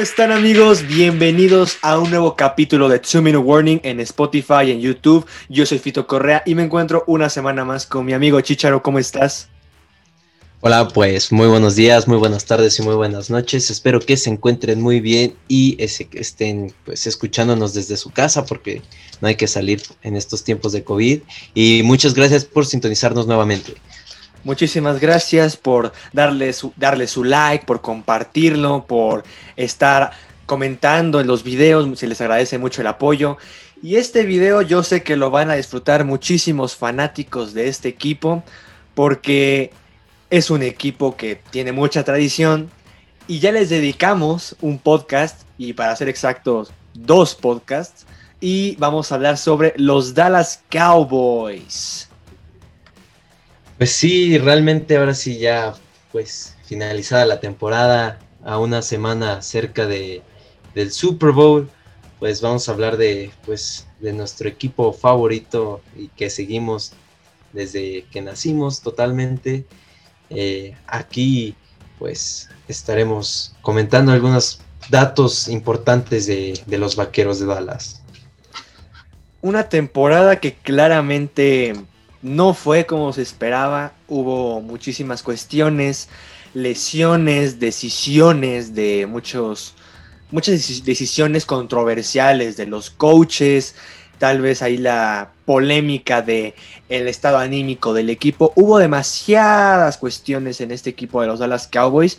¿Cómo 0.00 0.08
están 0.08 0.32
amigos? 0.32 0.86
Bienvenidos 0.86 1.76
a 1.82 1.98
un 1.98 2.08
nuevo 2.08 2.34
capítulo 2.34 2.88
de 2.88 3.00
Two 3.00 3.20
Minute 3.20 3.44
Warning 3.44 3.80
en 3.82 4.00
Spotify 4.00 4.62
y 4.64 4.70
en 4.70 4.80
YouTube. 4.80 5.26
Yo 5.50 5.66
soy 5.66 5.78
Fito 5.78 6.06
Correa 6.06 6.42
y 6.46 6.54
me 6.54 6.62
encuentro 6.62 7.04
una 7.06 7.28
semana 7.28 7.66
más 7.66 7.84
con 7.84 8.06
mi 8.06 8.14
amigo 8.14 8.40
Chicharo. 8.40 8.82
¿Cómo 8.82 8.98
estás? 8.98 9.50
Hola, 10.62 10.88
pues 10.88 11.32
muy 11.32 11.48
buenos 11.48 11.76
días, 11.76 12.08
muy 12.08 12.16
buenas 12.16 12.46
tardes 12.46 12.78
y 12.78 12.82
muy 12.82 12.94
buenas 12.94 13.28
noches. 13.28 13.70
Espero 13.70 14.00
que 14.00 14.16
se 14.16 14.30
encuentren 14.30 14.80
muy 14.80 15.00
bien 15.00 15.34
y 15.48 15.76
estén 15.78 16.72
pues 16.86 17.06
escuchándonos 17.06 17.74
desde 17.74 17.98
su 17.98 18.08
casa 18.08 18.46
porque 18.46 18.80
no 19.20 19.28
hay 19.28 19.34
que 19.34 19.48
salir 19.48 19.82
en 20.02 20.16
estos 20.16 20.44
tiempos 20.44 20.72
de 20.72 20.82
COVID. 20.82 21.20
Y 21.52 21.82
muchas 21.84 22.14
gracias 22.14 22.46
por 22.46 22.64
sintonizarnos 22.64 23.26
nuevamente. 23.26 23.74
Muchísimas 24.42 25.00
gracias 25.00 25.56
por 25.56 25.92
darle 26.12 26.52
su, 26.52 26.72
su 27.06 27.24
like, 27.24 27.66
por 27.66 27.80
compartirlo, 27.80 28.86
por 28.86 29.24
estar 29.56 30.12
comentando 30.46 31.20
en 31.20 31.26
los 31.26 31.44
videos. 31.44 31.98
Se 31.98 32.06
les 32.06 32.20
agradece 32.20 32.58
mucho 32.58 32.80
el 32.80 32.86
apoyo. 32.86 33.36
Y 33.82 33.96
este 33.96 34.24
video 34.24 34.62
yo 34.62 34.82
sé 34.82 35.02
que 35.02 35.16
lo 35.16 35.30
van 35.30 35.50
a 35.50 35.54
disfrutar 35.54 36.04
muchísimos 36.04 36.76
fanáticos 36.76 37.54
de 37.54 37.68
este 37.68 37.88
equipo 37.88 38.42
porque 38.94 39.72
es 40.28 40.50
un 40.50 40.62
equipo 40.62 41.16
que 41.16 41.40
tiene 41.50 41.72
mucha 41.72 42.04
tradición 42.04 42.70
y 43.26 43.38
ya 43.38 43.52
les 43.52 43.70
dedicamos 43.70 44.56
un 44.60 44.78
podcast 44.78 45.42
y 45.56 45.72
para 45.72 45.96
ser 45.96 46.08
exactos 46.08 46.72
dos 46.92 47.34
podcasts 47.34 48.04
y 48.40 48.76
vamos 48.76 49.12
a 49.12 49.14
hablar 49.14 49.38
sobre 49.38 49.72
los 49.76 50.14
Dallas 50.14 50.62
Cowboys. 50.70 52.09
Pues 53.80 53.92
sí, 53.92 54.36
realmente 54.36 54.98
ahora 54.98 55.14
sí 55.14 55.38
ya 55.38 55.72
pues 56.12 56.54
finalizada 56.66 57.24
la 57.24 57.40
temporada 57.40 58.18
a 58.44 58.58
una 58.58 58.82
semana 58.82 59.40
cerca 59.40 59.86
de, 59.86 60.20
del 60.74 60.92
Super 60.92 61.30
Bowl, 61.30 61.70
pues 62.18 62.42
vamos 62.42 62.68
a 62.68 62.72
hablar 62.72 62.98
de 62.98 63.30
pues 63.46 63.88
de 64.00 64.12
nuestro 64.12 64.50
equipo 64.50 64.92
favorito 64.92 65.80
y 65.96 66.08
que 66.08 66.28
seguimos 66.28 66.92
desde 67.54 68.04
que 68.10 68.20
nacimos 68.20 68.82
totalmente 68.82 69.64
eh, 70.28 70.76
aquí 70.86 71.54
pues 71.98 72.50
estaremos 72.68 73.56
comentando 73.62 74.12
algunos 74.12 74.60
datos 74.90 75.48
importantes 75.48 76.26
de, 76.26 76.60
de 76.66 76.76
los 76.76 76.96
Vaqueros 76.96 77.40
de 77.40 77.46
Dallas. 77.46 78.02
Una 79.40 79.70
temporada 79.70 80.38
que 80.38 80.52
claramente 80.52 81.72
no 82.22 82.54
fue 82.54 82.86
como 82.86 83.12
se 83.12 83.22
esperaba, 83.22 83.92
hubo 84.08 84.60
muchísimas 84.60 85.22
cuestiones, 85.22 86.08
lesiones, 86.54 87.60
decisiones 87.60 88.74
de 88.74 89.06
muchos, 89.06 89.74
muchas 90.30 90.84
decisiones 90.84 91.46
controversiales 91.46 92.56
de 92.56 92.66
los 92.66 92.90
coaches, 92.90 93.74
tal 94.18 94.42
vez 94.42 94.60
ahí 94.60 94.76
la 94.76 95.30
polémica 95.46 96.20
de 96.20 96.54
el 96.90 97.08
estado 97.08 97.38
anímico 97.38 97.94
del 97.94 98.10
equipo. 98.10 98.52
Hubo 98.54 98.78
demasiadas 98.78 99.96
cuestiones 99.96 100.60
en 100.60 100.72
este 100.72 100.90
equipo 100.90 101.22
de 101.22 101.28
los 101.28 101.38
Dallas 101.38 101.66
Cowboys. 101.68 102.18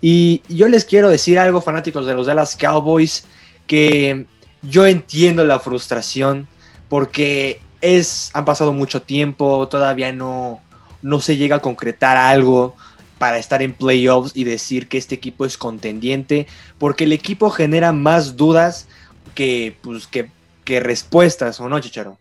Y 0.00 0.42
yo 0.48 0.68
les 0.68 0.84
quiero 0.84 1.08
decir 1.08 1.38
algo 1.38 1.60
fanáticos 1.60 2.04
de 2.04 2.14
los 2.14 2.26
Dallas 2.26 2.56
Cowboys 2.56 3.24
que 3.66 4.26
yo 4.62 4.86
entiendo 4.86 5.44
la 5.44 5.60
frustración 5.60 6.48
porque 6.88 7.60
es 7.80 8.30
han 8.34 8.44
pasado 8.44 8.72
mucho 8.72 9.02
tiempo, 9.02 9.68
todavía 9.68 10.12
no 10.12 10.60
no 11.02 11.20
se 11.20 11.36
llega 11.36 11.56
a 11.56 11.62
concretar 11.62 12.16
algo 12.16 12.74
para 13.18 13.38
estar 13.38 13.62
en 13.62 13.72
playoffs 13.72 14.32
y 14.34 14.44
decir 14.44 14.88
que 14.88 14.98
este 14.98 15.14
equipo 15.14 15.44
es 15.44 15.56
contendiente, 15.56 16.46
porque 16.78 17.04
el 17.04 17.12
equipo 17.12 17.50
genera 17.50 17.92
más 17.92 18.36
dudas 18.36 18.88
que, 19.34 19.76
pues, 19.82 20.06
que 20.06 20.30
que 20.66 20.80
respuestas, 20.80 21.60
¿o 21.60 21.68
no, 21.68 21.80
Chicharo? 21.80 22.18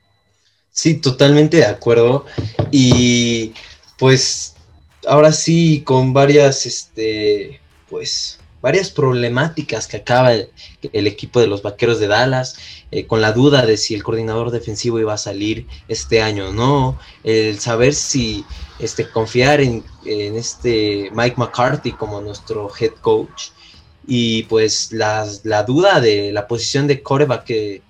Sí, 0.72 0.94
totalmente 0.96 1.58
de 1.58 1.66
acuerdo. 1.66 2.26
Y 2.72 3.54
pues 3.98 4.56
ahora 5.08 5.34
sí, 5.34 5.82
con 5.84 6.14
varias, 6.14 6.66
este, 6.66 7.60
pues, 7.90 8.40
varias 8.66 8.90
problemáticas 8.90 9.86
que 9.86 9.98
acaba 9.98 10.34
el, 10.34 10.50
equipo 11.06 11.40
de 11.40 11.46
los 11.46 11.62
Vaqueros 11.62 12.00
de 12.00 12.08
Dallas, 12.08 12.56
eh, 12.90 13.06
con 13.06 13.22
la 13.22 13.32
duda 13.32 13.64
de 13.64 13.78
si 13.78 13.94
el 13.94 14.02
coordinador 14.02 14.50
defensivo 14.50 15.00
iba 15.00 15.14
a 15.14 15.20
salir 15.20 15.68
este 15.88 16.24
año 16.24 16.50
o 16.50 16.52
no, 16.52 16.98
el 17.24 17.60
saber 17.60 17.94
si 17.94 18.44
este, 18.80 19.08
confiar 19.08 19.62
en, 19.62 19.84
en 20.04 20.36
este 20.36 21.12
Mike 21.14 21.36
McCarthy 21.38 21.92
como 21.92 22.22
nuestro 22.22 22.72
head 22.80 22.94
coach, 23.02 23.50
y 24.08 24.42
pues 24.44 24.92
la, 24.92 25.28
la 25.44 25.62
duda 25.62 26.02
de 26.02 26.32
la 26.32 26.48
posición 26.48 26.88
de 26.88 27.04
coreback 27.04 27.44
que 27.44 27.84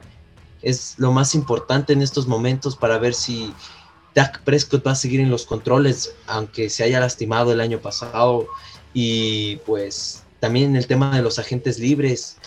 es 0.62 0.96
lo 0.98 1.14
más 1.14 1.36
importante 1.36 1.94
en 1.94 2.02
estos 2.02 2.28
momentos 2.28 2.76
para 2.76 2.98
ver 2.98 3.14
si 3.14 3.54
Dak 4.14 4.42
Prescott 4.44 4.86
va 4.86 4.92
a 4.92 4.96
seguir 4.96 5.22
en 5.22 5.30
los 5.30 5.46
controles, 5.46 6.14
aunque 6.28 6.70
se 6.70 6.84
haya 6.84 7.00
lastimado 7.00 7.54
el 7.54 7.62
año 7.62 7.80
pasado. 7.80 8.48
Y 8.94 9.58
pues 9.66 10.25
también 10.46 10.76
el 10.76 10.86
tema 10.86 11.16
de 11.16 11.24
los 11.24 11.40
agentes 11.40 11.80
libres. 11.80 12.38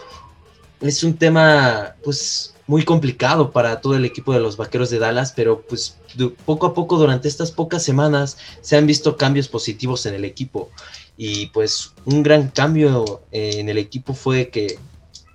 Es 0.80 1.02
un 1.02 1.16
tema 1.16 1.96
pues 2.04 2.54
muy 2.68 2.84
complicado 2.84 3.50
para 3.50 3.80
todo 3.80 3.96
el 3.96 4.04
equipo 4.04 4.32
de 4.32 4.38
los 4.38 4.56
Vaqueros 4.56 4.88
de 4.90 5.00
Dallas, 5.00 5.32
pero 5.34 5.62
pues 5.62 5.98
poco 6.44 6.66
a 6.66 6.74
poco 6.74 6.96
durante 6.96 7.26
estas 7.26 7.50
pocas 7.50 7.82
semanas 7.82 8.38
se 8.60 8.76
han 8.76 8.86
visto 8.86 9.16
cambios 9.16 9.48
positivos 9.48 10.06
en 10.06 10.14
el 10.14 10.24
equipo. 10.24 10.70
Y 11.16 11.46
pues 11.46 11.92
un 12.04 12.22
gran 12.22 12.50
cambio 12.50 13.22
en 13.32 13.68
el 13.68 13.78
equipo 13.78 14.14
fue 14.14 14.48
que 14.48 14.78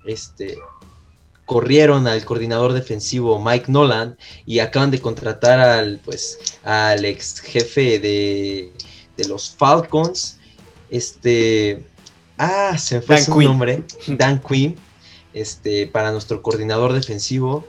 este 0.06 0.56
corrieron 1.44 2.06
al 2.06 2.24
coordinador 2.24 2.72
defensivo 2.72 3.38
Mike 3.44 3.70
Nolan 3.70 4.16
y 4.46 4.60
acaban 4.60 4.90
de 4.90 5.02
contratar 5.02 5.60
al 5.60 6.00
pues 6.02 6.38
al 6.62 7.04
ex 7.04 7.40
jefe 7.40 7.98
de, 7.98 8.72
los 9.28 9.50
Falcons 9.50 10.38
este 10.88 11.84
ah 12.38 12.76
se 12.78 13.00
fue 13.00 13.18
su 13.18 13.40
nombre 13.40 13.82
Dan 14.06 14.40
Quinn 14.40 14.76
este 15.32 15.86
para 15.86 16.12
nuestro 16.12 16.42
coordinador 16.42 16.92
defensivo 16.92 17.66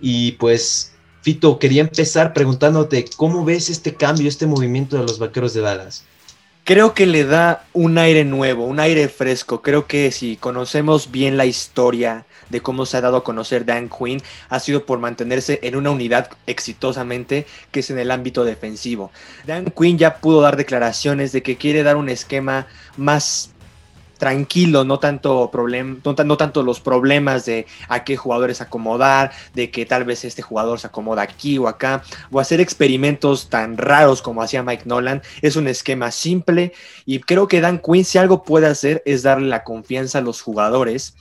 y 0.00 0.32
pues 0.32 0.92
Fito 1.22 1.58
quería 1.58 1.82
empezar 1.82 2.32
preguntándote 2.32 3.04
cómo 3.16 3.44
ves 3.44 3.70
este 3.70 3.94
cambio 3.94 4.28
este 4.28 4.46
movimiento 4.46 4.96
de 4.96 5.02
los 5.02 5.18
Vaqueros 5.18 5.54
de 5.54 5.60
Dallas 5.60 6.04
creo 6.68 6.92
que 6.92 7.06
le 7.06 7.24
da 7.24 7.64
un 7.72 7.96
aire 7.96 8.26
nuevo, 8.26 8.66
un 8.66 8.78
aire 8.78 9.08
fresco. 9.08 9.62
Creo 9.62 9.86
que 9.86 10.12
si 10.12 10.36
conocemos 10.36 11.10
bien 11.10 11.38
la 11.38 11.46
historia 11.46 12.26
de 12.50 12.60
cómo 12.60 12.84
se 12.84 12.98
ha 12.98 13.00
dado 13.00 13.16
a 13.16 13.24
conocer 13.24 13.64
Dan 13.64 13.88
Quinn, 13.88 14.20
ha 14.50 14.60
sido 14.60 14.84
por 14.84 14.98
mantenerse 14.98 15.60
en 15.62 15.76
una 15.76 15.90
unidad 15.90 16.28
exitosamente, 16.46 17.46
que 17.70 17.80
es 17.80 17.88
en 17.88 17.98
el 17.98 18.10
ámbito 18.10 18.44
defensivo. 18.44 19.10
Dan 19.46 19.72
Quinn 19.74 19.96
ya 19.96 20.18
pudo 20.18 20.42
dar 20.42 20.58
declaraciones 20.58 21.32
de 21.32 21.42
que 21.42 21.56
quiere 21.56 21.82
dar 21.82 21.96
un 21.96 22.10
esquema 22.10 22.66
más 22.98 23.52
tranquilo, 24.18 24.84
no 24.84 24.98
tanto, 24.98 25.50
no, 25.54 26.36
tanto 26.36 26.62
los 26.62 26.80
problemas 26.80 27.46
de 27.46 27.66
a 27.88 28.04
qué 28.04 28.16
jugadores 28.16 28.60
acomodar, 28.60 29.32
de 29.54 29.70
que 29.70 29.86
tal 29.86 30.04
vez 30.04 30.24
este 30.24 30.42
jugador 30.42 30.80
se 30.80 30.88
acomoda 30.88 31.22
aquí 31.22 31.56
o 31.56 31.68
acá, 31.68 32.02
o 32.30 32.40
hacer 32.40 32.60
experimentos 32.60 33.48
tan 33.48 33.78
raros 33.78 34.20
como 34.20 34.42
hacía 34.42 34.62
Mike 34.62 34.84
Nolan. 34.86 35.22
Es 35.40 35.56
un 35.56 35.68
esquema 35.68 36.10
simple 36.10 36.72
y 37.06 37.20
creo 37.20 37.48
que 37.48 37.60
Dan 37.60 37.78
Quinn 37.78 38.04
si 38.04 38.18
algo 38.18 38.42
puede 38.42 38.66
hacer 38.66 39.02
es 39.06 39.22
darle 39.22 39.48
la 39.48 39.64
confianza 39.64 40.18
a 40.18 40.22
los 40.22 40.42
jugadores, 40.42 41.14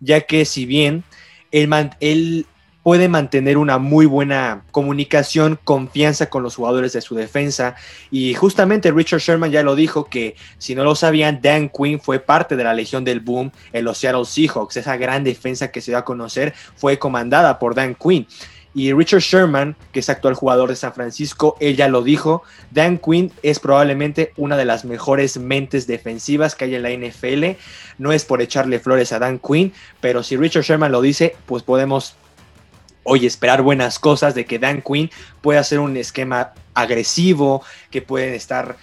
ya 0.00 0.22
que 0.22 0.44
si 0.44 0.64
bien 0.64 1.04
él, 1.50 1.70
él 2.00 2.46
puede 2.84 3.08
mantener 3.08 3.56
una 3.56 3.78
muy 3.78 4.04
buena 4.04 4.62
comunicación, 4.70 5.58
confianza 5.64 6.28
con 6.28 6.42
los 6.42 6.54
jugadores 6.54 6.92
de 6.92 7.00
su 7.00 7.14
defensa. 7.14 7.76
Y 8.10 8.34
justamente 8.34 8.92
Richard 8.92 9.20
Sherman 9.20 9.50
ya 9.50 9.62
lo 9.62 9.74
dijo 9.74 10.04
que 10.04 10.36
si 10.58 10.74
no 10.74 10.84
lo 10.84 10.94
sabían, 10.94 11.40
Dan 11.42 11.70
Quinn 11.70 11.98
fue 11.98 12.20
parte 12.20 12.56
de 12.56 12.62
la 12.62 12.74
Legión 12.74 13.02
del 13.02 13.20
Boom 13.20 13.50
en 13.72 13.86
los 13.86 13.96
Seattle 13.96 14.26
Seahawks. 14.26 14.76
Esa 14.76 14.98
gran 14.98 15.24
defensa 15.24 15.72
que 15.72 15.80
se 15.80 15.92
dio 15.92 15.98
a 15.98 16.04
conocer 16.04 16.52
fue 16.76 16.98
comandada 16.98 17.58
por 17.58 17.74
Dan 17.74 17.94
Quinn. 17.94 18.26
Y 18.74 18.92
Richard 18.92 19.20
Sherman, 19.20 19.76
que 19.92 20.00
es 20.00 20.10
actual 20.10 20.34
jugador 20.34 20.68
de 20.68 20.76
San 20.76 20.92
Francisco, 20.92 21.56
él 21.60 21.76
ya 21.76 21.88
lo 21.88 22.02
dijo, 22.02 22.42
Dan 22.70 22.98
Quinn 22.98 23.32
es 23.42 23.60
probablemente 23.60 24.32
una 24.36 24.58
de 24.58 24.64
las 24.66 24.84
mejores 24.84 25.38
mentes 25.38 25.86
defensivas 25.86 26.54
que 26.54 26.64
hay 26.66 26.74
en 26.74 26.82
la 26.82 26.90
NFL. 26.90 27.56
No 27.96 28.12
es 28.12 28.26
por 28.26 28.42
echarle 28.42 28.80
flores 28.80 29.12
a 29.12 29.20
Dan 29.20 29.38
Quinn, 29.38 29.72
pero 30.02 30.22
si 30.22 30.36
Richard 30.36 30.64
Sherman 30.64 30.92
lo 30.92 31.00
dice, 31.00 31.34
pues 31.46 31.62
podemos 31.62 32.16
hoy 33.04 33.26
esperar 33.26 33.62
buenas 33.62 33.98
cosas 33.98 34.34
de 34.34 34.44
que 34.44 34.58
Dan 34.58 34.82
Quinn 34.82 35.10
pueda 35.40 35.60
hacer 35.60 35.78
un 35.78 35.96
esquema 35.96 36.52
agresivo, 36.74 37.62
que 37.90 38.02
pueden 38.02 38.34
estar 38.34 38.76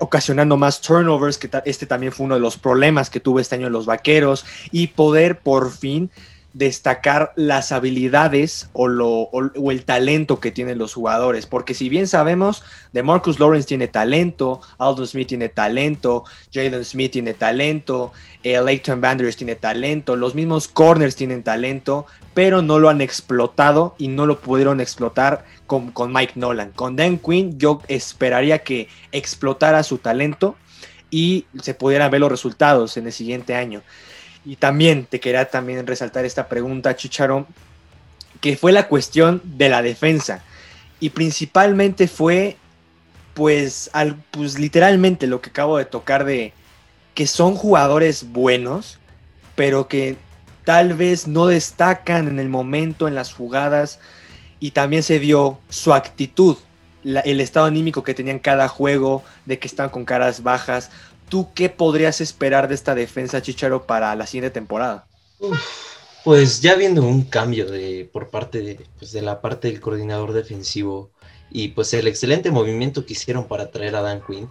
ocasionando 0.00 0.56
más 0.56 0.80
turnovers, 0.80 1.38
que 1.38 1.50
este 1.64 1.86
también 1.86 2.12
fue 2.12 2.26
uno 2.26 2.36
de 2.36 2.40
los 2.40 2.56
problemas 2.56 3.10
que 3.10 3.20
tuvo 3.20 3.40
este 3.40 3.56
año 3.56 3.68
los 3.68 3.86
vaqueros, 3.86 4.46
y 4.70 4.88
poder 4.88 5.40
por 5.40 5.70
fin 5.72 6.10
destacar 6.58 7.32
las 7.36 7.70
habilidades 7.70 8.68
o, 8.72 8.88
lo, 8.88 9.08
o, 9.08 9.70
el 9.70 9.84
talento 9.84 10.40
que 10.40 10.50
tienen 10.50 10.76
los 10.76 10.92
jugadores. 10.92 11.46
Porque 11.46 11.72
si 11.72 11.88
bien 11.88 12.08
sabemos, 12.08 12.64
de 12.92 13.04
Marcus 13.04 13.38
Lawrence 13.38 13.68
tiene 13.68 13.86
talento, 13.86 14.60
Aldon 14.78 15.06
Smith 15.06 15.28
tiene 15.28 15.48
talento, 15.48 16.24
Jalen 16.52 16.84
Smith 16.84 17.12
tiene 17.12 17.34
talento, 17.34 18.12
eh, 18.42 18.60
Leighton 18.60 19.00
Vanders 19.00 19.36
tiene 19.36 19.54
talento, 19.54 20.16
los 20.16 20.34
mismos 20.34 20.66
corners 20.66 21.14
tienen 21.14 21.44
talento, 21.44 22.06
pero 22.34 22.60
no 22.60 22.80
lo 22.80 22.88
han 22.88 23.00
explotado 23.02 23.94
y 23.96 24.08
no 24.08 24.26
lo 24.26 24.40
pudieron 24.40 24.80
explotar 24.80 25.44
con, 25.68 25.92
con 25.92 26.12
Mike 26.12 26.32
Nolan. 26.34 26.72
Con 26.72 26.96
Dan 26.96 27.18
Quinn 27.18 27.56
yo 27.56 27.82
esperaría 27.86 28.58
que 28.64 28.88
explotara 29.12 29.84
su 29.84 29.98
talento 29.98 30.56
y 31.08 31.46
se 31.62 31.74
pudieran 31.74 32.10
ver 32.10 32.20
los 32.20 32.32
resultados 32.32 32.96
en 32.96 33.06
el 33.06 33.12
siguiente 33.12 33.54
año. 33.54 33.82
Y 34.48 34.56
también 34.56 35.04
te 35.04 35.20
quería 35.20 35.50
también 35.50 35.86
resaltar 35.86 36.24
esta 36.24 36.48
pregunta, 36.48 36.96
Chicharo, 36.96 37.46
que 38.40 38.56
fue 38.56 38.72
la 38.72 38.88
cuestión 38.88 39.42
de 39.44 39.68
la 39.68 39.82
defensa. 39.82 40.42
Y 41.00 41.10
principalmente 41.10 42.08
fue, 42.08 42.56
pues, 43.34 43.90
al, 43.92 44.16
pues 44.30 44.58
literalmente 44.58 45.26
lo 45.26 45.42
que 45.42 45.50
acabo 45.50 45.76
de 45.76 45.84
tocar 45.84 46.24
de 46.24 46.54
que 47.12 47.26
son 47.26 47.56
jugadores 47.56 48.32
buenos, 48.32 48.98
pero 49.54 49.86
que 49.86 50.16
tal 50.64 50.94
vez 50.94 51.28
no 51.28 51.46
destacan 51.46 52.26
en 52.26 52.38
el 52.38 52.48
momento, 52.48 53.06
en 53.06 53.14
las 53.14 53.34
jugadas, 53.34 54.00
y 54.60 54.70
también 54.70 55.02
se 55.02 55.18
vio 55.18 55.58
su 55.68 55.92
actitud, 55.92 56.56
el 57.04 57.40
estado 57.42 57.66
anímico 57.66 58.02
que 58.02 58.14
tenían 58.14 58.38
cada 58.38 58.66
juego, 58.66 59.22
de 59.44 59.58
que 59.58 59.68
estaban 59.68 59.90
con 59.90 60.06
caras 60.06 60.42
bajas. 60.42 60.90
¿Tú 61.28 61.48
qué 61.54 61.68
podrías 61.68 62.20
esperar 62.20 62.68
de 62.68 62.74
esta 62.74 62.94
defensa, 62.94 63.42
Chicharo, 63.42 63.86
para 63.86 64.14
la 64.14 64.26
siguiente 64.26 64.50
temporada? 64.50 65.06
pues 66.24 66.60
ya 66.60 66.74
viendo 66.74 67.02
un 67.02 67.22
cambio 67.22 67.70
de, 67.70 68.08
por 68.12 68.28
parte 68.28 68.60
de, 68.60 68.80
pues 68.98 69.12
de 69.12 69.22
la 69.22 69.40
parte 69.40 69.68
del 69.68 69.80
coordinador 69.80 70.32
defensivo 70.32 71.10
y 71.50 71.68
pues 71.68 71.94
el 71.94 72.06
excelente 72.06 72.50
movimiento 72.50 73.06
que 73.06 73.14
hicieron 73.14 73.46
para 73.46 73.70
traer 73.70 73.96
a 73.96 74.02
Dan 74.02 74.20
Quinn, 74.26 74.48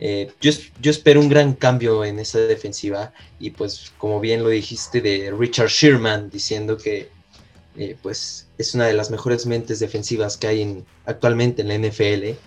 eh, 0.00 0.30
yo, 0.40 0.52
yo, 0.80 0.90
espero 0.90 1.20
un 1.20 1.28
gran 1.28 1.54
cambio 1.54 2.04
en 2.04 2.20
esa 2.20 2.38
defensiva 2.38 3.12
y 3.40 3.50
pues 3.50 3.92
como 3.98 4.20
bien 4.20 4.44
lo 4.44 4.48
dijiste 4.48 5.00
de 5.00 5.34
Richard 5.36 5.68
Sherman 5.68 6.30
diciendo 6.30 6.78
que 6.78 7.10
eh, 7.76 7.96
pues 8.00 8.46
es 8.58 8.74
una 8.74 8.86
de 8.86 8.94
las 8.94 9.10
mejores 9.10 9.44
mentes 9.44 9.80
defensivas 9.80 10.36
que 10.36 10.46
hay 10.46 10.62
en, 10.62 10.86
actualmente 11.04 11.62
en 11.62 11.68
la 11.68 11.88
NFL 11.88 12.38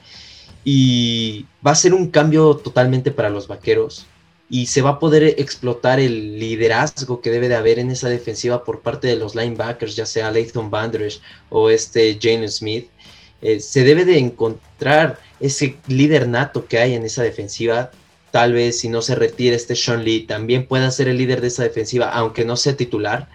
y 0.64 1.46
va 1.66 1.72
a 1.72 1.76
ser 1.76 1.94
un 1.94 2.10
cambio 2.10 2.56
totalmente 2.56 3.12
para 3.12 3.30
los 3.30 3.48
vaqueros 3.48 4.08
y 4.52 4.66
se 4.66 4.82
va 4.82 4.92
a 4.92 5.00
poder 5.00 5.24
explotar 5.40 6.02
el 6.02 6.38
liderazgo 6.38 7.22
que 7.22 7.32
debe 7.32 7.48
de 7.48 7.56
haber 7.56 7.80
en 7.80 7.90
esa 7.90 8.10
defensiva 8.10 8.66
por 8.66 8.82
parte 8.82 9.08
de 9.08 9.16
los 9.16 9.34
linebackers, 9.34 9.96
ya 9.96 10.06
sea 10.06 10.30
Leighton 10.30 10.70
Banders 10.70 11.22
o 11.50 11.70
este 11.70 12.20
Jane 12.22 12.50
Smith. 12.50 12.90
Eh, 13.42 13.62
se 13.62 13.86
debe 13.86 14.04
de 14.04 14.18
encontrar 14.18 15.20
ese 15.40 15.78
líder 15.88 16.28
nato 16.28 16.66
que 16.66 16.80
hay 16.80 16.96
en 16.96 17.06
esa 17.06 17.24
defensiva. 17.24 17.92
Tal 18.32 18.52
vez 18.52 18.80
si 18.80 18.90
no 18.90 19.02
se 19.02 19.16
retira 19.16 19.56
este 19.56 19.74
Sean 19.74 20.04
Lee, 20.04 20.28
también 20.28 20.68
pueda 20.68 20.92
ser 20.92 21.08
el 21.08 21.18
líder 21.18 21.40
de 21.40 21.48
esa 21.48 21.64
defensiva, 21.64 22.10
aunque 22.10 22.44
no 22.44 22.58
sea 22.58 22.76
titular. 22.76 23.30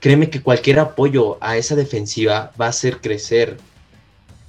Créeme 0.00 0.30
que 0.30 0.40
cualquier 0.40 0.78
apoyo 0.78 1.36
a 1.42 1.58
esa 1.58 1.76
defensiva 1.76 2.52
va 2.58 2.64
a 2.64 2.70
hacer 2.70 3.02
crecer 3.02 3.58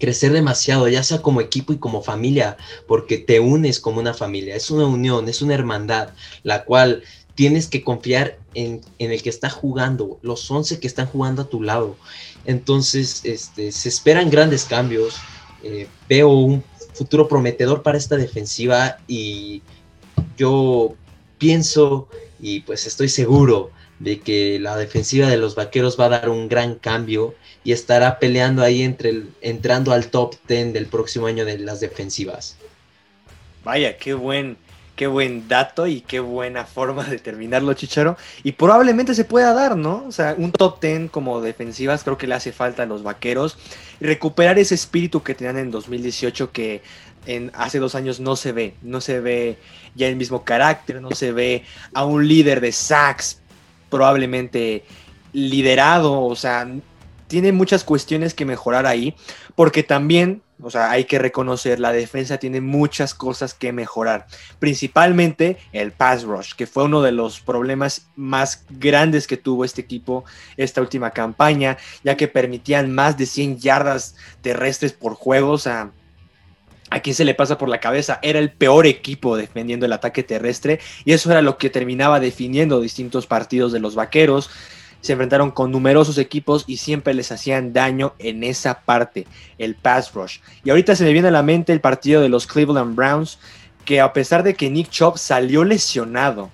crecer 0.01 0.33
demasiado, 0.33 0.89
ya 0.89 1.03
sea 1.03 1.21
como 1.21 1.39
equipo 1.39 1.71
y 1.71 1.77
como 1.77 2.01
familia, 2.01 2.57
porque 2.87 3.17
te 3.17 3.39
unes 3.39 3.79
como 3.79 4.01
una 4.01 4.13
familia, 4.13 4.55
es 4.55 4.71
una 4.71 4.85
unión, 4.85 5.29
es 5.29 5.41
una 5.41 5.53
hermandad, 5.53 6.09
la 6.43 6.65
cual 6.65 7.03
tienes 7.35 7.67
que 7.67 7.83
confiar 7.83 8.39
en, 8.55 8.81
el 8.97 9.21
que 9.21 9.29
está 9.29 9.49
jugando, 9.49 10.19
los 10.23 10.49
11 10.49 10.79
que 10.79 10.87
están 10.87 11.05
jugando 11.05 11.43
a 11.43 11.49
tu 11.49 11.61
lado. 11.61 11.95
Entonces, 12.45 13.21
este, 13.23 13.71
se 13.71 13.87
esperan 13.87 14.29
grandes 14.29 14.65
cambios, 14.65 15.15
eh, 15.63 15.87
veo 16.09 16.29
un 16.29 16.63
futuro 16.93 17.27
prometedor 17.27 17.83
para 17.83 17.97
esta 17.97 18.17
defensiva 18.17 18.97
y 19.07 19.61
yo 20.35 20.95
pienso 21.37 22.09
y 22.39 22.61
pues 22.61 22.87
estoy 22.87 23.07
seguro 23.07 23.71
de 24.01 24.19
que 24.19 24.59
la 24.59 24.75
defensiva 24.77 25.27
de 25.27 25.37
los 25.37 25.55
Vaqueros 25.55 25.99
va 25.99 26.05
a 26.05 26.09
dar 26.09 26.29
un 26.29 26.49
gran 26.49 26.75
cambio 26.75 27.35
y 27.63 27.71
estará 27.71 28.17
peleando 28.17 28.63
ahí 28.63 28.81
entre 28.81 29.09
el, 29.09 29.29
entrando 29.41 29.91
al 29.91 30.07
top 30.07 30.35
10 30.47 30.73
del 30.73 30.87
próximo 30.87 31.27
año 31.27 31.45
de 31.45 31.59
las 31.59 31.79
defensivas. 31.79 32.57
Vaya, 33.63 33.97
qué 33.97 34.15
buen, 34.15 34.57
qué 34.95 35.05
buen 35.05 35.47
dato 35.47 35.85
y 35.85 36.01
qué 36.01 36.19
buena 36.19 36.65
forma 36.65 37.03
de 37.03 37.19
terminarlo, 37.19 37.75
Chicharo. 37.75 38.17
Y 38.43 38.53
probablemente 38.53 39.13
se 39.13 39.23
pueda 39.23 39.53
dar, 39.53 39.77
¿no? 39.77 40.03
O 40.07 40.11
sea, 40.11 40.33
un 40.35 40.51
top 40.51 40.81
10 40.81 41.11
como 41.11 41.39
defensivas 41.39 42.03
creo 42.03 42.17
que 42.17 42.25
le 42.25 42.33
hace 42.33 42.51
falta 42.51 42.83
a 42.83 42.87
los 42.87 43.03
vaqueros. 43.03 43.59
Recuperar 43.99 44.57
ese 44.57 44.73
espíritu 44.73 45.21
que 45.21 45.35
tenían 45.35 45.59
en 45.59 45.69
2018 45.69 46.51
que 46.51 46.81
en, 47.27 47.51
hace 47.53 47.77
dos 47.77 47.93
años 47.93 48.19
no 48.19 48.35
se 48.35 48.51
ve. 48.51 48.73
No 48.81 48.99
se 48.99 49.19
ve 49.19 49.59
ya 49.93 50.07
el 50.07 50.15
mismo 50.15 50.43
carácter, 50.43 50.99
no 51.03 51.11
se 51.11 51.31
ve 51.31 51.65
a 51.93 52.03
un 52.03 52.27
líder 52.27 52.61
de 52.61 52.71
sacks 52.71 53.40
probablemente 53.91 54.83
liderado, 55.33 56.23
o 56.23 56.35
sea, 56.35 56.67
tiene 57.27 57.51
muchas 57.51 57.83
cuestiones 57.83 58.33
que 58.33 58.45
mejorar 58.45 58.87
ahí, 58.87 59.15
porque 59.55 59.83
también, 59.83 60.41
o 60.61 60.69
sea, 60.69 60.91
hay 60.91 61.05
que 61.05 61.19
reconocer, 61.19 61.79
la 61.79 61.93
defensa 61.93 62.37
tiene 62.37 62.59
muchas 62.59 63.13
cosas 63.13 63.53
que 63.53 63.71
mejorar, 63.71 64.27
principalmente 64.59 65.57
el 65.71 65.91
pass 65.91 66.23
rush, 66.23 66.53
que 66.55 66.67
fue 66.67 66.85
uno 66.85 67.01
de 67.01 67.11
los 67.11 67.39
problemas 67.39 68.07
más 68.15 68.65
grandes 68.69 69.27
que 69.27 69.37
tuvo 69.37 69.63
este 69.63 69.81
equipo 69.81 70.25
esta 70.57 70.81
última 70.81 71.11
campaña, 71.11 71.77
ya 72.03 72.17
que 72.17 72.27
permitían 72.27 72.91
más 72.91 73.17
de 73.17 73.27
100 73.27 73.59
yardas 73.59 74.15
terrestres 74.41 74.91
por 74.91 75.13
juego, 75.13 75.51
o 75.51 75.57
sea, 75.57 75.91
a 76.91 76.99
quién 76.99 77.15
se 77.15 77.25
le 77.25 77.33
pasa 77.33 77.57
por 77.57 77.69
la 77.69 77.79
cabeza, 77.79 78.19
era 78.21 78.37
el 78.37 78.51
peor 78.51 78.85
equipo 78.85 79.35
defendiendo 79.35 79.87
el 79.87 79.93
ataque 79.93 80.21
terrestre 80.21 80.79
y 81.05 81.13
eso 81.13 81.31
era 81.31 81.41
lo 81.41 81.57
que 81.57 81.71
terminaba 81.71 82.19
definiendo 82.19 82.81
distintos 82.81 83.25
partidos 83.25 83.71
de 83.71 83.79
los 83.79 83.95
Vaqueros 83.95 84.51
se 85.01 85.13
enfrentaron 85.13 85.51
con 85.51 85.71
numerosos 85.71 86.17
equipos 86.19 86.63
y 86.67 86.77
siempre 86.77 87.13
les 87.13 87.31
hacían 87.31 87.73
daño 87.73 88.13
en 88.19 88.43
esa 88.43 88.81
parte, 88.81 89.25
el 89.57 89.75
pass 89.75 90.13
rush. 90.13 90.39
Y 90.63 90.69
ahorita 90.69 90.95
se 90.95 91.03
me 91.03 91.11
viene 91.11 91.29
a 91.29 91.31
la 91.31 91.43
mente 91.43 91.73
el 91.73 91.81
partido 91.81 92.21
de 92.21 92.29
los 92.29 92.45
Cleveland 92.45 92.95
Browns, 92.95 93.39
que 93.83 93.99
a 93.99 94.13
pesar 94.13 94.43
de 94.43 94.53
que 94.53 94.69
Nick 94.69 94.89
Chubb 94.89 95.17
salió 95.17 95.63
lesionado, 95.63 96.51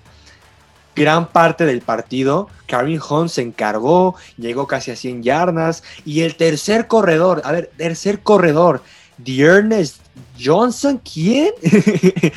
gran 0.96 1.28
parte 1.28 1.66
del 1.66 1.82
partido, 1.82 2.48
Karim 2.66 3.00
Hunt 3.08 3.28
se 3.28 3.42
encargó, 3.42 4.16
llegó 4.38 4.66
casi 4.66 4.90
a 4.90 4.96
100 4.96 5.22
yardas, 5.22 5.84
y 6.04 6.22
el 6.22 6.34
tercer 6.34 6.86
corredor, 6.88 7.42
a 7.44 7.52
ver, 7.52 7.70
tercer 7.76 8.20
corredor, 8.20 8.82
Ernest 9.26 10.00
Johnson, 10.40 11.00
¿quién? 11.12 11.52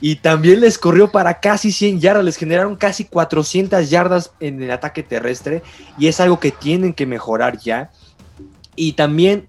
y 0.00 0.16
también 0.16 0.60
les 0.60 0.78
corrió 0.78 1.10
para 1.10 1.40
casi 1.40 1.72
100 1.72 2.00
yardas, 2.00 2.24
les 2.24 2.36
generaron 2.36 2.76
casi 2.76 3.04
400 3.04 3.88
yardas 3.88 4.32
en 4.40 4.62
el 4.62 4.70
ataque 4.70 5.02
terrestre 5.02 5.62
y 5.98 6.08
es 6.08 6.20
algo 6.20 6.40
que 6.40 6.50
tienen 6.50 6.92
que 6.92 7.06
mejorar 7.06 7.58
ya. 7.58 7.90
Y 8.76 8.92
también, 8.92 9.48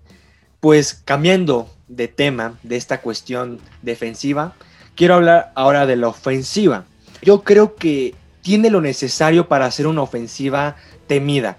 pues 0.59 0.93
cambiando 0.93 1.69
de 1.87 2.07
tema 2.07 2.57
de 2.63 2.77
esta 2.77 3.01
cuestión 3.01 3.59
defensiva, 3.81 4.53
quiero 4.95 5.15
hablar 5.15 5.51
ahora 5.55 5.85
de 5.85 5.97
la 5.97 6.07
ofensiva. 6.07 6.85
Yo 7.21 7.43
creo 7.43 7.75
que 7.75 8.15
tiene 8.41 8.69
lo 8.69 8.81
necesario 8.81 9.47
para 9.47 9.65
hacer 9.65 9.87
una 9.87 10.01
ofensiva 10.03 10.75
temida. 11.07 11.57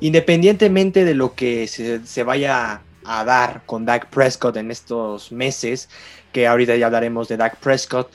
Independientemente 0.00 1.04
de 1.04 1.14
lo 1.14 1.34
que 1.34 1.66
se, 1.66 2.06
se 2.06 2.22
vaya 2.22 2.80
a 3.10 3.24
dar 3.24 3.62
con 3.66 3.84
Dak 3.84 4.08
Prescott 4.08 4.56
en 4.56 4.70
estos 4.70 5.32
meses, 5.32 5.88
que 6.32 6.46
ahorita 6.46 6.76
ya 6.76 6.86
hablaremos 6.86 7.26
de 7.26 7.36
Dak 7.36 7.56
Prescott, 7.56 8.08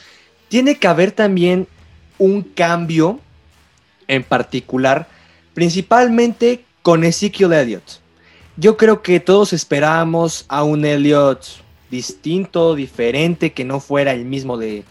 tiene 0.48 0.80
que 0.80 0.88
haber 0.88 1.12
también 1.12 1.68
un 2.18 2.42
cambio 2.42 3.20
en 4.08 4.24
particular, 4.24 5.10
principalmente 5.54 6.64
con 6.82 7.04
Ezekiel 7.04 7.52
Elliott. 7.52 8.00
Yo 8.56 8.78
creo 8.78 9.02
que 9.02 9.20
todos 9.20 9.52
esperábamos 9.52 10.46
a 10.48 10.64
un 10.64 10.86
Elliott 10.86 11.44
distinto, 11.92 12.74
diferente, 12.74 13.52
que 13.52 13.66
no 13.66 13.82
fuera 13.82 14.14
el 14.14 14.24
mismo 14.24 14.58
de, 14.58 14.86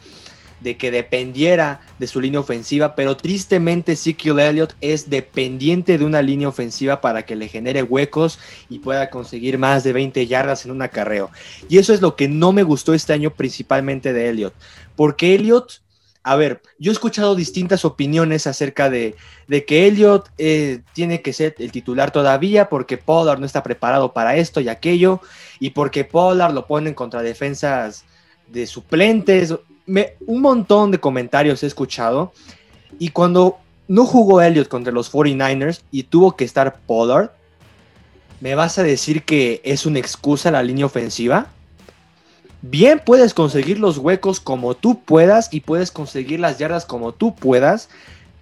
de 0.64 0.78
que 0.78 0.90
dependiera 0.90 1.82
de 1.98 2.06
su 2.06 2.20
línea 2.22 2.40
ofensiva, 2.40 2.96
pero 2.96 3.18
tristemente 3.18 3.92
Ezekiel 3.92 4.40
Elliott 4.40 4.74
es 4.80 5.10
dependiente 5.10 5.98
de 5.98 6.04
una 6.06 6.22
línea 6.22 6.48
ofensiva 6.48 7.02
para 7.02 7.26
que 7.26 7.36
le 7.36 7.48
genere 7.48 7.82
huecos 7.82 8.38
y 8.70 8.78
pueda 8.78 9.10
conseguir 9.10 9.58
más 9.58 9.84
de 9.84 9.92
20 9.92 10.26
yardas 10.26 10.64
en 10.64 10.70
un 10.70 10.80
acarreo. 10.80 11.30
Y 11.68 11.76
eso 11.76 11.92
es 11.92 12.00
lo 12.00 12.16
que 12.16 12.28
no 12.28 12.52
me 12.52 12.62
gustó 12.62 12.94
este 12.94 13.12
año 13.12 13.30
principalmente 13.34 14.14
de 14.14 14.30
Elliott, 14.30 14.54
porque 14.96 15.34
Elliott, 15.34 15.82
a 16.22 16.34
ver, 16.34 16.62
yo 16.78 16.90
he 16.90 16.94
escuchado 16.94 17.34
distintas 17.34 17.84
opiniones 17.84 18.46
acerca 18.46 18.88
de, 18.88 19.16
que 19.66 19.86
Elliott 19.86 20.30
eh, 20.38 20.80
tiene 20.94 21.20
que 21.20 21.34
ser 21.34 21.54
el 21.58 21.72
titular 21.72 22.10
todavía 22.10 22.70
porque 22.70 22.96
Pollard 22.96 23.38
no 23.38 23.44
está 23.44 23.62
preparado 23.62 24.14
para 24.14 24.36
esto 24.36 24.62
y 24.62 24.70
aquello, 24.70 25.20
y 25.60 25.70
porque 25.70 26.04
Pollard 26.04 26.54
lo 26.54 26.66
ponen 26.66 26.94
contra 26.94 27.20
defensas 27.20 28.06
de 28.48 28.66
suplentes 28.66 29.54
un 29.86 30.40
montón 30.40 30.90
de 30.90 30.98
comentarios 30.98 31.62
he 31.62 31.66
escuchado 31.66 32.32
y 32.98 33.10
cuando 33.10 33.58
no 33.88 34.06
jugó 34.06 34.40
Elliott 34.40 34.68
contra 34.68 34.92
los 34.92 35.12
49ers 35.12 35.82
y 35.90 36.04
tuvo 36.04 36.36
que 36.36 36.44
estar 36.44 36.80
Pollard, 36.86 37.30
¿me 38.40 38.54
vas 38.54 38.78
a 38.78 38.82
decir 38.82 39.24
que 39.24 39.60
es 39.64 39.86
una 39.86 39.98
excusa 39.98 40.50
la 40.50 40.62
línea 40.62 40.86
ofensiva? 40.86 41.48
Bien 42.62 43.02
puedes 43.04 43.34
conseguir 43.34 43.78
los 43.78 43.98
huecos 43.98 44.40
como 44.40 44.74
tú 44.74 45.02
puedas 45.02 45.52
y 45.52 45.60
puedes 45.60 45.90
conseguir 45.90 46.40
las 46.40 46.58
yardas 46.58 46.86
como 46.86 47.12
tú 47.12 47.34
puedas, 47.34 47.90